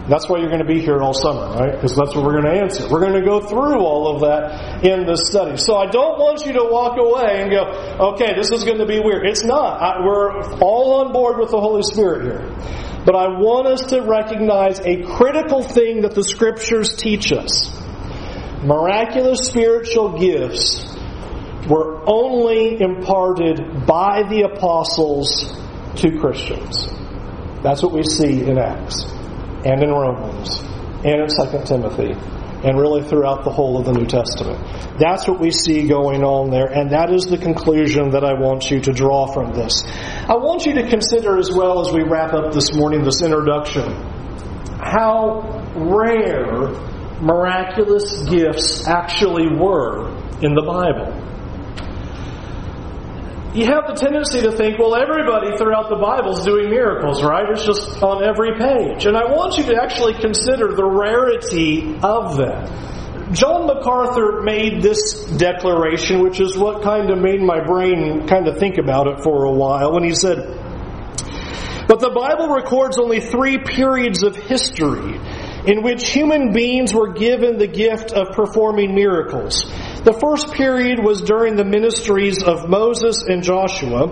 That's 0.08 0.28
why 0.28 0.38
you're 0.38 0.50
going 0.50 0.62
to 0.62 0.72
be 0.72 0.80
here 0.80 1.02
all 1.02 1.12
summer, 1.12 1.48
right? 1.58 1.72
Because 1.72 1.96
that's 1.96 2.14
what 2.14 2.24
we're 2.24 2.40
going 2.40 2.54
to 2.54 2.62
answer. 2.62 2.88
We're 2.88 3.00
going 3.00 3.20
to 3.20 3.26
go 3.26 3.40
through 3.40 3.80
all 3.80 4.14
of 4.14 4.20
that 4.20 4.84
in 4.84 5.04
this 5.04 5.26
study. 5.26 5.56
So 5.56 5.74
I 5.74 5.86
don't 5.86 6.16
want 6.18 6.46
you 6.46 6.52
to 6.52 6.68
walk 6.70 6.96
away 6.96 7.42
and 7.42 7.50
go, 7.50 8.12
okay, 8.12 8.34
this 8.36 8.52
is 8.52 8.62
going 8.62 8.78
to 8.78 8.86
be 8.86 9.00
weird. 9.00 9.26
It's 9.26 9.44
not. 9.44 9.82
I, 9.82 10.06
we're 10.06 10.58
all 10.60 11.04
on 11.04 11.12
board 11.12 11.38
with 11.38 11.50
the 11.50 11.58
Holy 11.58 11.82
Spirit 11.82 12.22
here. 12.22 12.46
But 13.04 13.16
I 13.16 13.26
want 13.38 13.66
us 13.66 13.86
to 13.90 14.02
recognize 14.02 14.78
a 14.78 15.02
critical 15.02 15.62
thing 15.62 16.02
that 16.02 16.14
the 16.14 16.22
scriptures 16.22 16.94
teach 16.94 17.32
us. 17.32 17.68
Miraculous 18.62 19.40
spiritual 19.48 20.20
gifts 20.20 20.86
were 21.68 22.08
only 22.08 22.80
imparted 22.80 23.86
by 23.86 24.22
the 24.22 24.42
apostles 24.42 25.52
to 25.96 26.16
Christians. 26.20 26.86
That's 27.64 27.82
what 27.82 27.92
we 27.92 28.04
see 28.04 28.44
in 28.44 28.56
Acts 28.56 29.15
and 29.66 29.82
in 29.82 29.90
Romans 29.90 30.60
and 31.04 31.20
in 31.20 31.28
2 31.28 31.64
Timothy 31.66 32.14
and 32.62 32.78
really 32.78 33.02
throughout 33.02 33.44
the 33.44 33.50
whole 33.50 33.78
of 33.78 33.84
the 33.84 33.92
New 33.92 34.06
Testament. 34.06 34.58
That's 34.98 35.28
what 35.28 35.40
we 35.40 35.50
see 35.50 35.86
going 35.86 36.24
on 36.24 36.50
there, 36.50 36.66
and 36.66 36.90
that 36.90 37.12
is 37.12 37.26
the 37.26 37.36
conclusion 37.36 38.10
that 38.10 38.24
I 38.24 38.32
want 38.32 38.70
you 38.70 38.80
to 38.80 38.92
draw 38.92 39.26
from 39.26 39.52
this. 39.52 39.84
I 39.84 40.36
want 40.36 40.66
you 40.66 40.74
to 40.74 40.88
consider 40.88 41.36
as 41.36 41.50
well 41.52 41.86
as 41.86 41.92
we 41.92 42.02
wrap 42.02 42.32
up 42.32 42.52
this 42.52 42.74
morning, 42.74 43.04
this 43.04 43.22
introduction, 43.22 43.84
how 44.80 45.42
rare 45.76 46.70
miraculous 47.20 48.22
gifts 48.28 48.86
actually 48.86 49.48
were 49.48 50.08
in 50.40 50.54
the 50.54 50.64
Bible 50.66 51.25
you 53.56 53.64
have 53.64 53.86
the 53.86 53.94
tendency 53.94 54.42
to 54.42 54.52
think, 54.52 54.78
well, 54.78 54.94
everybody 54.94 55.56
throughout 55.56 55.88
the 55.88 55.96
Bible 55.96 56.36
is 56.36 56.44
doing 56.44 56.68
miracles, 56.68 57.24
right? 57.24 57.48
It's 57.48 57.64
just 57.64 58.02
on 58.02 58.22
every 58.22 58.52
page. 58.58 59.06
And 59.06 59.16
I 59.16 59.24
want 59.32 59.56
you 59.56 59.64
to 59.72 59.82
actually 59.82 60.12
consider 60.12 60.74
the 60.74 60.84
rarity 60.84 61.96
of 62.02 62.36
that. 62.36 63.32
John 63.32 63.66
MacArthur 63.66 64.42
made 64.42 64.82
this 64.82 65.24
declaration, 65.38 66.22
which 66.22 66.38
is 66.38 66.56
what 66.56 66.82
kind 66.82 67.10
of 67.10 67.18
made 67.18 67.40
my 67.40 67.64
brain 67.64 68.28
kind 68.28 68.46
of 68.46 68.58
think 68.58 68.76
about 68.76 69.08
it 69.08 69.20
for 69.20 69.44
a 69.44 69.52
while, 69.52 69.94
when 69.94 70.04
he 70.04 70.14
said, 70.14 70.36
But 71.88 72.00
the 72.00 72.12
Bible 72.14 72.54
records 72.54 72.98
only 72.98 73.20
three 73.20 73.58
periods 73.58 74.22
of 74.22 74.36
history 74.36 75.18
in 75.66 75.82
which 75.82 76.08
human 76.10 76.52
beings 76.52 76.94
were 76.94 77.14
given 77.14 77.58
the 77.58 77.66
gift 77.66 78.12
of 78.12 78.36
performing 78.36 78.94
miracles. 78.94 79.64
The 80.06 80.12
first 80.12 80.52
period 80.52 81.02
was 81.02 81.20
during 81.20 81.56
the 81.56 81.64
ministries 81.64 82.40
of 82.40 82.68
Moses 82.68 83.24
and 83.26 83.42
Joshua. 83.42 84.06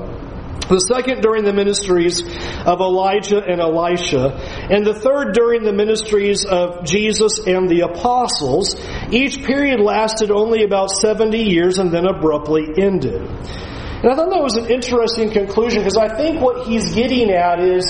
The 0.69 0.81
second 0.81 1.23
during 1.23 1.45
the 1.45 1.53
ministries 1.53 2.21
of 2.67 2.81
Elijah 2.81 3.39
and 3.39 3.61
Elisha, 3.61 4.35
and 4.75 4.85
the 4.85 4.95
third 4.95 5.35
during 5.35 5.63
the 5.63 5.73
ministries 5.73 6.45
of 6.45 6.85
Jesus 6.85 7.47
and 7.47 7.69
the 7.69 7.83
apostles. 7.83 8.75
Each 9.13 9.45
period 9.45 9.79
lasted 9.79 10.33
only 10.33 10.65
about 10.65 10.91
70 10.91 11.39
years 11.39 11.79
and 11.79 11.93
then 11.93 12.07
abruptly 12.07 12.65
ended. 12.77 13.23
And 13.23 14.11
I 14.11 14.17
thought 14.17 14.31
that 14.31 14.43
was 14.43 14.57
an 14.57 14.67
interesting 14.73 15.31
conclusion 15.31 15.79
because 15.79 15.97
I 15.97 16.17
think 16.17 16.41
what 16.41 16.67
he's 16.67 16.93
getting 16.93 17.31
at 17.31 17.61
is 17.61 17.87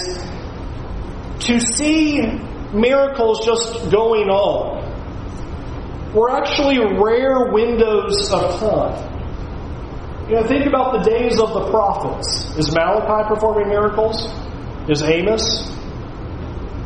to 1.47 1.59
see 1.59 2.21
miracles 2.75 3.47
just 3.47 3.91
going 3.91 4.29
on 4.29 4.84
were 6.15 6.31
actually 6.31 6.79
rare 6.79 7.53
windows 7.53 8.31
of 8.33 8.61
time. 8.61 9.15
You 10.29 10.37
know, 10.37 10.47
think 10.47 10.67
about 10.67 10.93
the 10.95 11.11
days 11.11 11.39
of 11.39 11.53
the 11.53 11.71
prophets. 11.71 12.57
Is 12.57 12.73
Malachi 12.73 13.29
performing 13.29 13.69
miracles? 13.69 14.27
Is 14.89 15.03
Amos? 15.03 15.69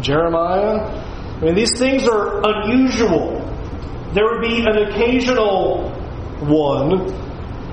Jeremiah? 0.01 0.81
I 1.37 1.41
mean, 1.41 1.55
these 1.55 1.79
things 1.79 2.09
are 2.09 2.41
unusual. 2.43 3.39
There 4.13 4.25
would 4.25 4.41
be 4.41 4.65
an 4.67 4.89
occasional 4.89 5.91
one, 6.41 7.13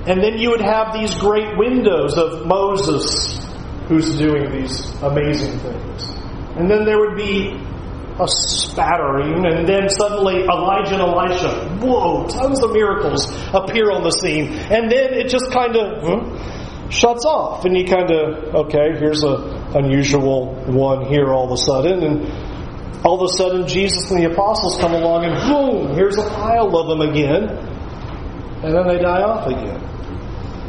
and 0.06 0.22
then 0.22 0.38
you 0.38 0.50
would 0.50 0.60
have 0.60 0.92
these 0.92 1.14
great 1.14 1.56
windows 1.56 2.16
of 2.16 2.46
Moses 2.46 3.44
who's 3.88 4.16
doing 4.18 4.52
these 4.52 4.84
amazing 5.02 5.58
things. 5.60 6.04
And 6.56 6.70
then 6.70 6.84
there 6.84 6.98
would 6.98 7.16
be 7.16 7.58
a 8.18 8.26
spattering, 8.28 9.44
and 9.44 9.68
then 9.68 9.88
suddenly 9.88 10.44
Elijah 10.44 10.94
and 10.94 11.02
Elisha, 11.02 11.68
whoa, 11.80 12.26
tons 12.26 12.62
of 12.62 12.72
miracles 12.72 13.26
appear 13.52 13.90
on 13.90 14.02
the 14.02 14.10
scene. 14.10 14.52
And 14.52 14.90
then 14.90 15.12
it 15.12 15.28
just 15.28 15.50
kind 15.52 15.76
of 15.76 16.02
hmm, 16.02 16.88
shuts 16.88 17.24
off, 17.26 17.64
and 17.64 17.76
you 17.76 17.84
kind 17.84 18.10
of, 18.10 18.54
okay, 18.66 18.98
here's 18.98 19.22
a 19.22 19.70
unusual 19.74 20.54
one 20.64 21.06
here 21.06 21.28
all 21.32 21.46
of 21.46 21.52
a 21.52 21.56
sudden, 21.56 22.02
and 22.02 23.04
all 23.04 23.22
of 23.22 23.30
a 23.30 23.34
sudden 23.34 23.68
Jesus 23.68 24.10
and 24.10 24.22
the 24.22 24.32
apostles 24.32 24.78
come 24.78 24.94
along, 24.94 25.24
and 25.24 25.34
boom, 25.48 25.94
here's 25.94 26.16
a 26.16 26.28
pile 26.30 26.74
of 26.76 26.88
them 26.88 27.02
again, 27.08 27.50
and 28.64 28.74
then 28.74 28.88
they 28.88 28.98
die 28.98 29.22
off 29.22 29.46
again. 29.46 29.85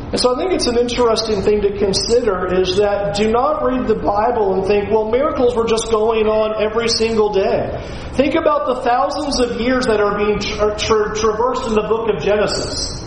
And 0.09 0.17
so 0.17 0.33
I 0.33 0.39
think 0.39 0.53
it's 0.53 0.67
an 0.67 0.77
interesting 0.77 1.41
thing 1.41 1.61
to 1.63 1.77
consider 1.77 2.47
is 2.61 2.77
that 2.77 3.17
do 3.17 3.29
not 3.29 3.61
read 3.61 3.87
the 3.87 3.95
Bible 3.95 4.53
and 4.53 4.65
think, 4.65 4.89
well, 4.89 5.11
miracles 5.11 5.53
were 5.53 5.67
just 5.67 5.91
going 5.91 6.27
on 6.27 6.63
every 6.63 6.87
single 6.87 7.33
day. 7.33 7.75
Think 8.13 8.35
about 8.35 8.67
the 8.67 8.81
thousands 8.83 9.41
of 9.41 9.59
years 9.59 9.85
that 9.87 9.99
are 9.99 10.17
being 10.17 10.39
tra- 10.39 10.67
uh, 10.67 10.77
tra- 10.77 11.13
traversed 11.13 11.67
in 11.67 11.73
the 11.75 11.85
book 11.89 12.07
of 12.09 12.23
Genesis. 12.23 13.03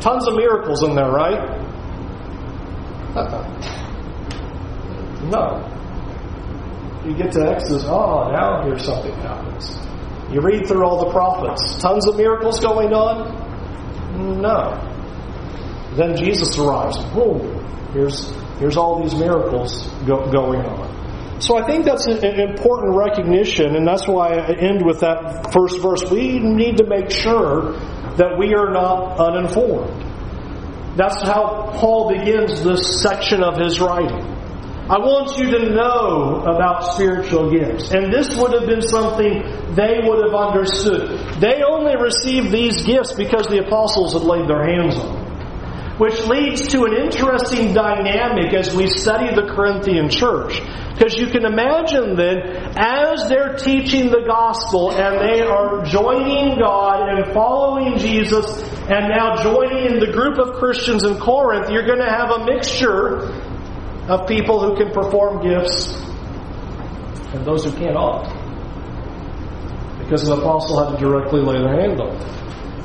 Tons 0.00 0.26
of 0.26 0.36
miracles 0.36 0.82
in 0.82 0.94
there, 0.94 1.10
right? 1.10 1.60
No. 5.28 5.60
You 7.04 7.14
get 7.14 7.32
to 7.32 7.40
Exodus, 7.46 7.84
oh, 7.84 8.30
now 8.32 8.62
here's 8.64 8.84
something 8.86 9.12
happens. 9.16 9.76
You 10.32 10.40
read 10.40 10.66
through 10.66 10.82
all 10.82 11.04
the 11.04 11.10
prophets. 11.10 11.76
Tons 11.76 12.08
of 12.08 12.16
miracles 12.16 12.58
going 12.58 12.94
on? 12.94 14.40
No. 14.40 14.89
Then 15.96 16.16
Jesus 16.16 16.56
arrives. 16.58 16.98
Boom. 17.14 17.60
Here's, 17.92 18.30
here's 18.58 18.76
all 18.76 19.02
these 19.02 19.14
miracles 19.14 19.86
go, 20.06 20.30
going 20.30 20.60
on. 20.60 21.40
So 21.40 21.56
I 21.56 21.66
think 21.66 21.84
that's 21.84 22.06
an 22.06 22.38
important 22.38 22.96
recognition, 22.96 23.74
and 23.74 23.86
that's 23.86 24.06
why 24.06 24.34
I 24.34 24.52
end 24.52 24.84
with 24.84 25.00
that 25.00 25.52
first 25.52 25.80
verse. 25.80 26.08
We 26.10 26.38
need 26.38 26.76
to 26.76 26.86
make 26.86 27.10
sure 27.10 27.72
that 28.16 28.36
we 28.38 28.54
are 28.54 28.70
not 28.70 29.18
uninformed. 29.18 30.96
That's 30.96 31.22
how 31.22 31.72
Paul 31.76 32.10
begins 32.10 32.62
this 32.62 33.00
section 33.00 33.42
of 33.42 33.56
his 33.56 33.80
writing. 33.80 34.20
I 34.90 34.98
want 34.98 35.38
you 35.38 35.50
to 35.56 35.70
know 35.70 36.42
about 36.44 36.94
spiritual 36.94 37.50
gifts. 37.50 37.90
And 37.92 38.12
this 38.12 38.36
would 38.36 38.52
have 38.52 38.66
been 38.66 38.82
something 38.82 39.40
they 39.74 40.00
would 40.02 40.24
have 40.26 40.34
understood. 40.34 41.40
They 41.40 41.62
only 41.62 41.96
received 41.96 42.50
these 42.52 42.84
gifts 42.84 43.14
because 43.14 43.46
the 43.46 43.64
apostles 43.64 44.12
had 44.12 44.22
laid 44.22 44.48
their 44.48 44.66
hands 44.66 44.96
on 44.96 45.14
them 45.14 45.19
which 46.00 46.18
leads 46.24 46.68
to 46.68 46.84
an 46.84 46.94
interesting 46.94 47.74
dynamic 47.74 48.54
as 48.54 48.74
we 48.74 48.86
study 48.86 49.34
the 49.34 49.46
Corinthian 49.52 50.08
church. 50.08 50.58
Because 50.94 51.14
you 51.14 51.26
can 51.26 51.44
imagine 51.44 52.16
then, 52.16 52.38
as 52.74 53.28
they're 53.28 53.58
teaching 53.58 54.10
the 54.10 54.24
gospel 54.26 54.92
and 54.92 55.20
they 55.20 55.42
are 55.42 55.84
joining 55.84 56.58
God 56.58 57.06
and 57.06 57.34
following 57.34 57.98
Jesus 57.98 58.46
and 58.88 59.10
now 59.10 59.42
joining 59.42 59.92
in 59.92 60.00
the 60.00 60.10
group 60.10 60.38
of 60.38 60.54
Christians 60.54 61.04
in 61.04 61.18
Corinth, 61.18 61.68
you're 61.68 61.84
going 61.84 62.00
to 62.00 62.10
have 62.10 62.30
a 62.30 62.46
mixture 62.46 63.18
of 64.08 64.26
people 64.26 64.58
who 64.58 64.82
can 64.82 64.92
perform 64.92 65.42
gifts 65.42 65.92
and 67.34 67.44
those 67.44 67.64
who 67.64 67.72
cannot. 67.72 68.24
Because 69.98 70.24
the 70.24 70.32
apostle 70.32 70.82
had 70.82 70.96
to 70.96 71.04
directly 71.04 71.42
lay 71.42 71.58
their 71.58 71.78
hand 71.78 72.00
on. 72.00 72.16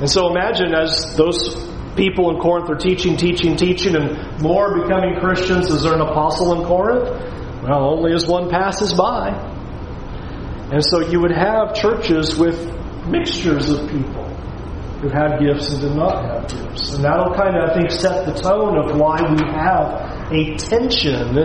And 0.00 0.10
so 0.10 0.28
imagine 0.30 0.74
as 0.74 1.16
those 1.16 1.75
people 1.96 2.30
in 2.30 2.40
Corinth 2.40 2.70
are 2.70 2.76
teaching, 2.76 3.16
teaching, 3.16 3.56
teaching, 3.56 3.96
and 3.96 4.40
more 4.40 4.82
becoming 4.82 5.18
Christians. 5.18 5.70
Is 5.70 5.82
there 5.82 5.94
an 5.94 6.00
apostle 6.00 6.60
in 6.60 6.66
Corinth? 6.66 7.08
Well, 7.62 7.90
only 7.90 8.12
as 8.12 8.26
one 8.26 8.50
passes 8.50 8.92
by. 8.92 9.30
And 10.72 10.84
so 10.84 11.00
you 11.00 11.20
would 11.20 11.32
have 11.32 11.74
churches 11.74 12.36
with 12.36 12.58
mixtures 13.06 13.70
of 13.70 13.88
people 13.90 14.24
who 15.00 15.08
had 15.08 15.38
gifts 15.38 15.70
and 15.72 15.80
did 15.80 15.94
not 15.94 16.24
have 16.24 16.48
gifts. 16.48 16.94
And 16.94 17.04
that'll 17.04 17.34
kind 17.34 17.56
of, 17.56 17.70
I 17.70 17.74
think, 17.74 17.90
set 17.90 18.26
the 18.26 18.32
tone 18.32 18.76
of 18.78 18.98
why 18.98 19.20
we 19.22 19.38
have 19.52 20.32
a 20.32 20.56
tension 20.56 21.38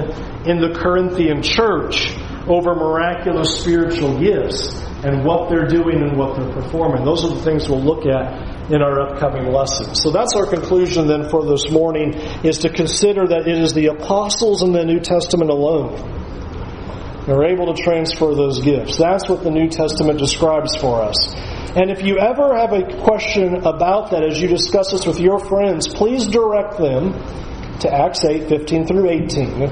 in 0.46 0.60
the 0.60 0.74
Corinthian 0.76 1.44
church 1.44 2.16
over 2.48 2.74
miraculous 2.74 3.62
spiritual 3.62 4.20
gifts 4.20 4.82
and 5.04 5.24
what 5.24 5.50
they're 5.50 5.68
doing 5.68 6.02
and 6.02 6.18
what 6.18 6.36
they're 6.36 6.54
performing. 6.54 7.04
Those 7.06 7.24
are 7.24 7.30
the 7.30 7.42
things 7.44 7.70
we'll 7.70 7.84
look 7.84 8.06
at 8.06 8.61
in 8.72 8.82
our 8.82 9.02
upcoming 9.02 9.52
lessons. 9.52 10.02
So 10.02 10.12
that's 10.12 10.34
our 10.36 10.46
conclusion 10.46 11.08
then 11.08 11.30
for 11.30 11.46
this 11.46 11.70
morning 11.70 12.14
is 12.44 12.60
to 12.60 12.70
consider 12.70 13.28
that 13.28 13.48
it 13.48 13.58
is 13.58 13.74
the 13.74 13.88
apostles 13.88 14.64
in 14.64 14.72
the 14.72 14.86
New 14.86 15.00
Testament 15.00 15.50
alone 15.50 15.98
who 17.26 17.34
are 17.34 17.46
able 17.46 17.74
to 17.74 17.84
transfer 17.84 18.34
those 18.34 18.62
gifts. 18.62 18.98
That's 18.98 19.28
what 19.28 19.44
the 19.44 19.52
New 19.52 19.70
Testament 19.70 20.20
describes 20.20 20.76
for 20.76 21.02
us. 21.02 21.34
And 21.76 21.92
if 21.92 22.02
you 22.02 22.18
ever 22.18 22.56
have 22.56 22.74
a 22.74 23.04
question 23.04 23.56
about 23.56 24.12
that 24.12 24.24
as 24.24 24.42
you 24.42 24.48
discuss 24.48 24.92
this 24.92 25.06
with 25.06 25.20
your 25.20 25.40
friends, 25.40 25.88
please 25.88 26.28
direct 26.28 26.78
them 26.78 27.14
to 27.80 27.94
Acts 27.94 28.24
8, 28.26 28.48
15 28.48 28.88
through 28.88 29.10
18 29.10 29.64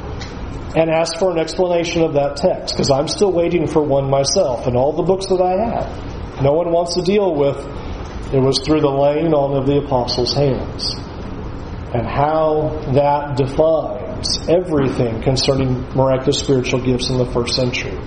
and 0.76 0.90
ask 0.90 1.18
for 1.18 1.32
an 1.32 1.40
explanation 1.40 2.04
of 2.04 2.14
that 2.14 2.38
text 2.38 2.76
because 2.76 2.92
I'm 2.92 3.08
still 3.08 3.32
waiting 3.32 3.66
for 3.66 3.82
one 3.82 4.10
myself 4.10 4.68
in 4.68 4.76
all 4.76 4.94
the 4.94 5.04
books 5.04 5.28
that 5.28 5.42
I 5.42 5.58
have. 5.74 6.42
No 6.44 6.54
one 6.54 6.72
wants 6.72 6.94
to 6.94 7.02
deal 7.02 7.34
with 7.36 7.58
it 8.34 8.40
was 8.40 8.60
through 8.60 8.82
the 8.82 8.90
laying 8.90 9.34
on 9.34 9.58
of 9.58 9.66
the 9.66 9.78
apostles' 9.78 10.34
hands 10.34 10.96
and 11.94 12.06
how 12.06 12.70
that 12.94 13.36
defines 13.36 14.38
everything 14.48 15.22
concerning 15.24 15.82
miraculous 15.96 16.40
spiritual 16.40 16.80
gifts 16.80 17.10
in 17.10 17.18
the 17.18 17.26
first 17.26 17.56
century. 17.56 17.98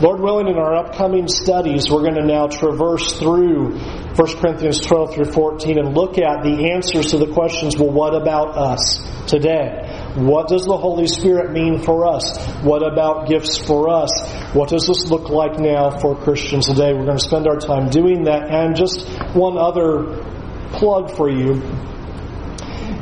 Lord 0.00 0.20
willing, 0.20 0.48
in 0.48 0.56
our 0.56 0.74
upcoming 0.74 1.28
studies, 1.28 1.90
we're 1.90 2.02
going 2.02 2.14
to 2.14 2.26
now 2.26 2.48
traverse 2.48 3.12
through 3.12 3.78
1 3.78 4.14
Corinthians 4.38 4.80
12 4.80 5.14
through 5.14 5.32
14 5.32 5.78
and 5.78 5.94
look 5.94 6.18
at 6.18 6.42
the 6.42 6.72
answers 6.72 7.10
to 7.12 7.18
the 7.18 7.32
questions 7.32 7.78
well, 7.78 7.90
what 7.90 8.14
about 8.14 8.56
us 8.56 8.98
today? 9.28 9.93
What 10.14 10.46
does 10.46 10.64
the 10.64 10.76
Holy 10.76 11.08
Spirit 11.08 11.50
mean 11.50 11.82
for 11.82 12.06
us? 12.06 12.38
What 12.62 12.86
about 12.86 13.28
gifts 13.28 13.58
for 13.58 13.88
us? 13.88 14.12
What 14.54 14.68
does 14.68 14.86
this 14.86 15.10
look 15.10 15.28
like 15.28 15.58
now 15.58 15.98
for 15.98 16.14
Christians 16.14 16.68
today? 16.68 16.94
We're 16.94 17.04
going 17.04 17.18
to 17.18 17.24
spend 17.24 17.48
our 17.48 17.58
time 17.58 17.90
doing 17.90 18.24
that. 18.24 18.48
And 18.48 18.76
just 18.76 19.08
one 19.34 19.58
other 19.58 20.22
plug 20.70 21.10
for 21.16 21.28
you. 21.28 21.54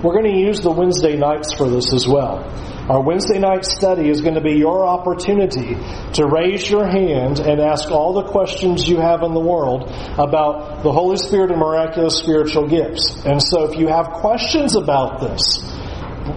We're 0.02 0.14
going 0.14 0.32
to 0.32 0.40
use 0.40 0.62
the 0.62 0.70
Wednesday 0.70 1.18
nights 1.18 1.52
for 1.52 1.68
this 1.68 1.92
as 1.92 2.08
well. 2.08 2.48
Our 2.88 3.02
Wednesday 3.02 3.38
night 3.38 3.66
study 3.66 4.08
is 4.08 4.22
going 4.22 4.34
to 4.34 4.40
be 4.40 4.54
your 4.54 4.86
opportunity 4.86 5.76
to 6.14 6.26
raise 6.26 6.68
your 6.68 6.86
hand 6.86 7.40
and 7.40 7.60
ask 7.60 7.90
all 7.90 8.14
the 8.14 8.24
questions 8.24 8.88
you 8.88 8.96
have 8.96 9.22
in 9.22 9.34
the 9.34 9.40
world 9.40 9.84
about 10.18 10.82
the 10.82 10.90
Holy 10.90 11.18
Spirit 11.18 11.50
and 11.50 11.60
miraculous 11.60 12.18
spiritual 12.18 12.66
gifts. 12.68 13.22
And 13.26 13.40
so 13.42 13.70
if 13.70 13.78
you 13.78 13.88
have 13.88 14.08
questions 14.12 14.74
about 14.76 15.20
this, 15.20 15.62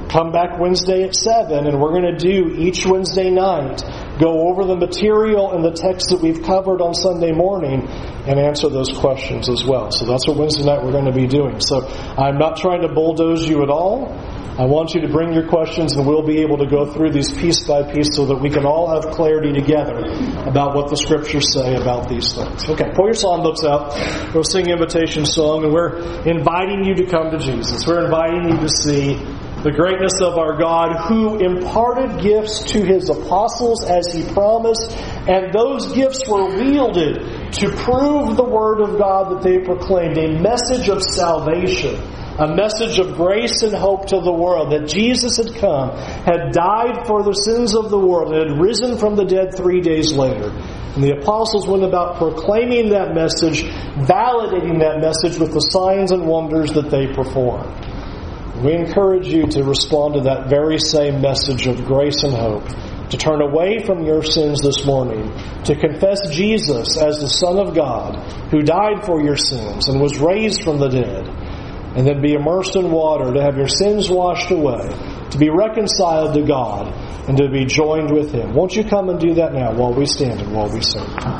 come 0.10 0.32
back 0.32 0.60
Wednesday 0.60 1.04
at 1.04 1.15
7 1.15 1.67
and 1.67 1.80
we're 1.80 1.91
going 1.91 2.17
to 2.17 2.17
do 2.17 2.56
each 2.58 2.86
Wednesday 2.86 3.30
night 3.30 3.84
go 4.19 4.48
over 4.50 4.63
the 4.65 4.76
material 4.76 5.52
and 5.52 5.63
the 5.63 5.71
text 5.71 6.10
that 6.10 6.21
we've 6.21 6.41
covered 6.43 6.82
on 6.82 6.93
Sunday 6.93 7.32
morning 7.32 7.88
and 8.28 8.39
answer 8.39 8.69
those 8.69 8.91
questions 8.98 9.50
as 9.50 9.63
well. 9.63 9.91
So 9.91 10.06
that's 10.06 10.28
what 10.28 10.38
Wednesday 10.38 10.63
night 10.63 10.84
we're 10.84 10.93
going 10.93 11.06
to 11.06 11.15
be 11.15 11.28
doing. 11.28 11.60
So 11.60 11.86
I'm 11.86 12.38
not 12.38 12.58
trying 12.58 12.82
to 12.82 12.88
bulldoze 12.88 13.48
you 13.48 13.62
at 13.63 13.69
all. 13.69 14.08
I 14.58 14.63
want 14.63 14.95
you 14.95 15.02
to 15.02 15.10
bring 15.10 15.34
your 15.34 15.50
questions 15.50 15.98
and 15.98 16.08
we'll 16.08 16.26
be 16.26 16.39
able 16.39 16.58
to 16.60 16.65
go 16.65 16.93
through 16.93 17.12
these 17.12 17.30
piece 17.30 17.67
by 17.67 17.91
piece 17.91 18.15
so 18.15 18.26
that 18.28 18.38
we 18.38 18.50
can 18.50 18.65
all 18.65 18.88
have 18.88 19.13
clarity 19.13 19.52
together 19.52 20.00
about 20.48 20.76
what 20.76 20.89
the 20.89 20.95
scriptures 20.95 21.52
say 21.52 21.76
about 21.76 22.08
these 22.08 22.34
things. 22.34 22.63
Okay, 22.69 22.89
pull 22.95 23.06
your 23.06 23.15
psalm 23.15 23.43
books 23.43 23.65
out. 23.65 23.91
We'll 24.34 24.45
sing 24.45 24.69
invitation 24.69 25.26
song 25.26 25.65
and 25.65 25.74
we're 25.74 26.00
inviting 26.24 26.86
you 26.86 26.95
to 26.95 27.06
come 27.06 27.32
to 27.32 27.38
Jesus. 27.38 27.86
We're 27.86 28.06
inviting 28.06 28.48
you 28.48 28.58
to 28.62 28.69
see 28.69 29.15
the 29.65 29.71
greatness 29.71 30.21
of 30.21 30.38
our 30.38 30.60
God 30.60 31.10
who 31.10 31.39
imparted 31.39 32.21
gifts 32.21 32.71
to 32.73 32.86
his 32.86 33.10
apostles 33.10 33.84
as 33.84 34.13
he 34.13 34.21
promised, 34.32 34.95
and 35.28 35.51
those 35.51 35.91
gifts 35.91 36.21
were 36.30 36.45
wielded 36.54 37.51
to 37.51 37.73
prove 37.73 38.38
the 38.38 38.45
word 38.45 38.80
of 38.80 38.99
God 38.99 39.34
that 39.34 39.41
they 39.41 39.58
proclaimed, 39.58 40.19
a 40.19 40.39
message 40.39 40.88
of 40.88 41.01
salvation 41.01 41.99
a 42.38 42.54
message 42.54 42.99
of 42.99 43.15
grace 43.15 43.63
and 43.63 43.73
hope 43.73 44.08
to 44.08 44.19
the 44.19 44.32
world 44.32 44.73
that 44.73 44.89
Jesus 44.89 45.38
had 45.38 45.56
come, 45.56 45.95
had 45.95 46.51
died 46.51 47.08
for 47.08 47.23
the 47.23 47.32
sins 47.32 47.73
of 47.73 47.89
the 47.89 47.97
world, 47.97 48.34
and 48.34 48.51
had 48.51 48.60
risen 48.60 48.97
from 48.97 49.15
the 49.15 49.23
dead 49.23 49.56
three 49.56 49.80
days 49.80 50.12
later. 50.12 50.49
And 50.49 51.01
the 51.01 51.17
apostles 51.17 51.65
went 51.65 51.86
about 51.86 52.17
proclaiming 52.17 52.89
that 52.89 53.15
message, 53.15 53.63
validating 53.63 54.80
that 54.80 54.99
message 54.99 55.39
with 55.39 55.54
the 55.54 55.62
signs 55.62 56.12
and 56.12 56.28
wonders 56.28 56.73
that 56.73 56.91
they 56.91 57.08
performed. 57.08 57.85
We 58.63 58.74
encourage 58.74 59.28
you 59.28 59.48
to 59.48 59.63
respond 59.63 60.15
to 60.15 60.22
that 60.22 60.50
very 60.50 60.80
same 60.80 61.22
message 61.22 61.68
of 61.68 61.86
grace 61.86 62.24
and 62.24 62.34
hope, 62.34 62.68
to 63.10 63.18
turn 63.18 63.41
away 63.41 63.84
from 63.86 64.06
your 64.06 64.24
sins 64.24 64.62
this 64.62 64.86
morning, 64.86 65.32
to 65.65 65.76
confess 65.76 66.20
Jesus 66.32 66.98
as 66.98 67.20
the 67.20 67.28
Son 67.28 67.60
of 67.60 67.76
God, 67.76 68.15
who 68.52 68.62
died 68.62 69.06
for 69.06 69.22
your 69.22 69.38
sins 69.38 69.89
and 69.89 70.00
was 70.00 70.18
raised 70.20 70.63
from 70.63 70.80
the 70.80 70.89
dead 70.89 71.28
and 71.96 72.06
then 72.06 72.22
be 72.22 72.34
immersed 72.34 72.76
in 72.76 72.91
water 72.91 73.34
to 73.34 73.41
have 73.41 73.56
your 73.58 73.70
sins 73.70 74.10
washed 74.10 74.52
away, 74.52 74.89
to 75.32 75.38
be 75.38 75.50
reconciled 75.50 76.34
to 76.36 76.41
God, 76.44 76.94
and 77.28 77.38
to 77.38 77.50
be 77.50 77.65
joined 77.65 78.12
with 78.12 78.32
Him. 78.32 78.54
Won't 78.54 78.76
you 78.76 78.84
come 78.84 79.10
and 79.10 79.20
do 79.20 79.34
that 79.36 79.54
now 79.54 79.74
while 79.74 79.94
we 79.94 80.06
stand 80.06 80.41
and 80.41 80.54
while 80.54 80.70
we 80.70 80.82
sing? 80.82 81.08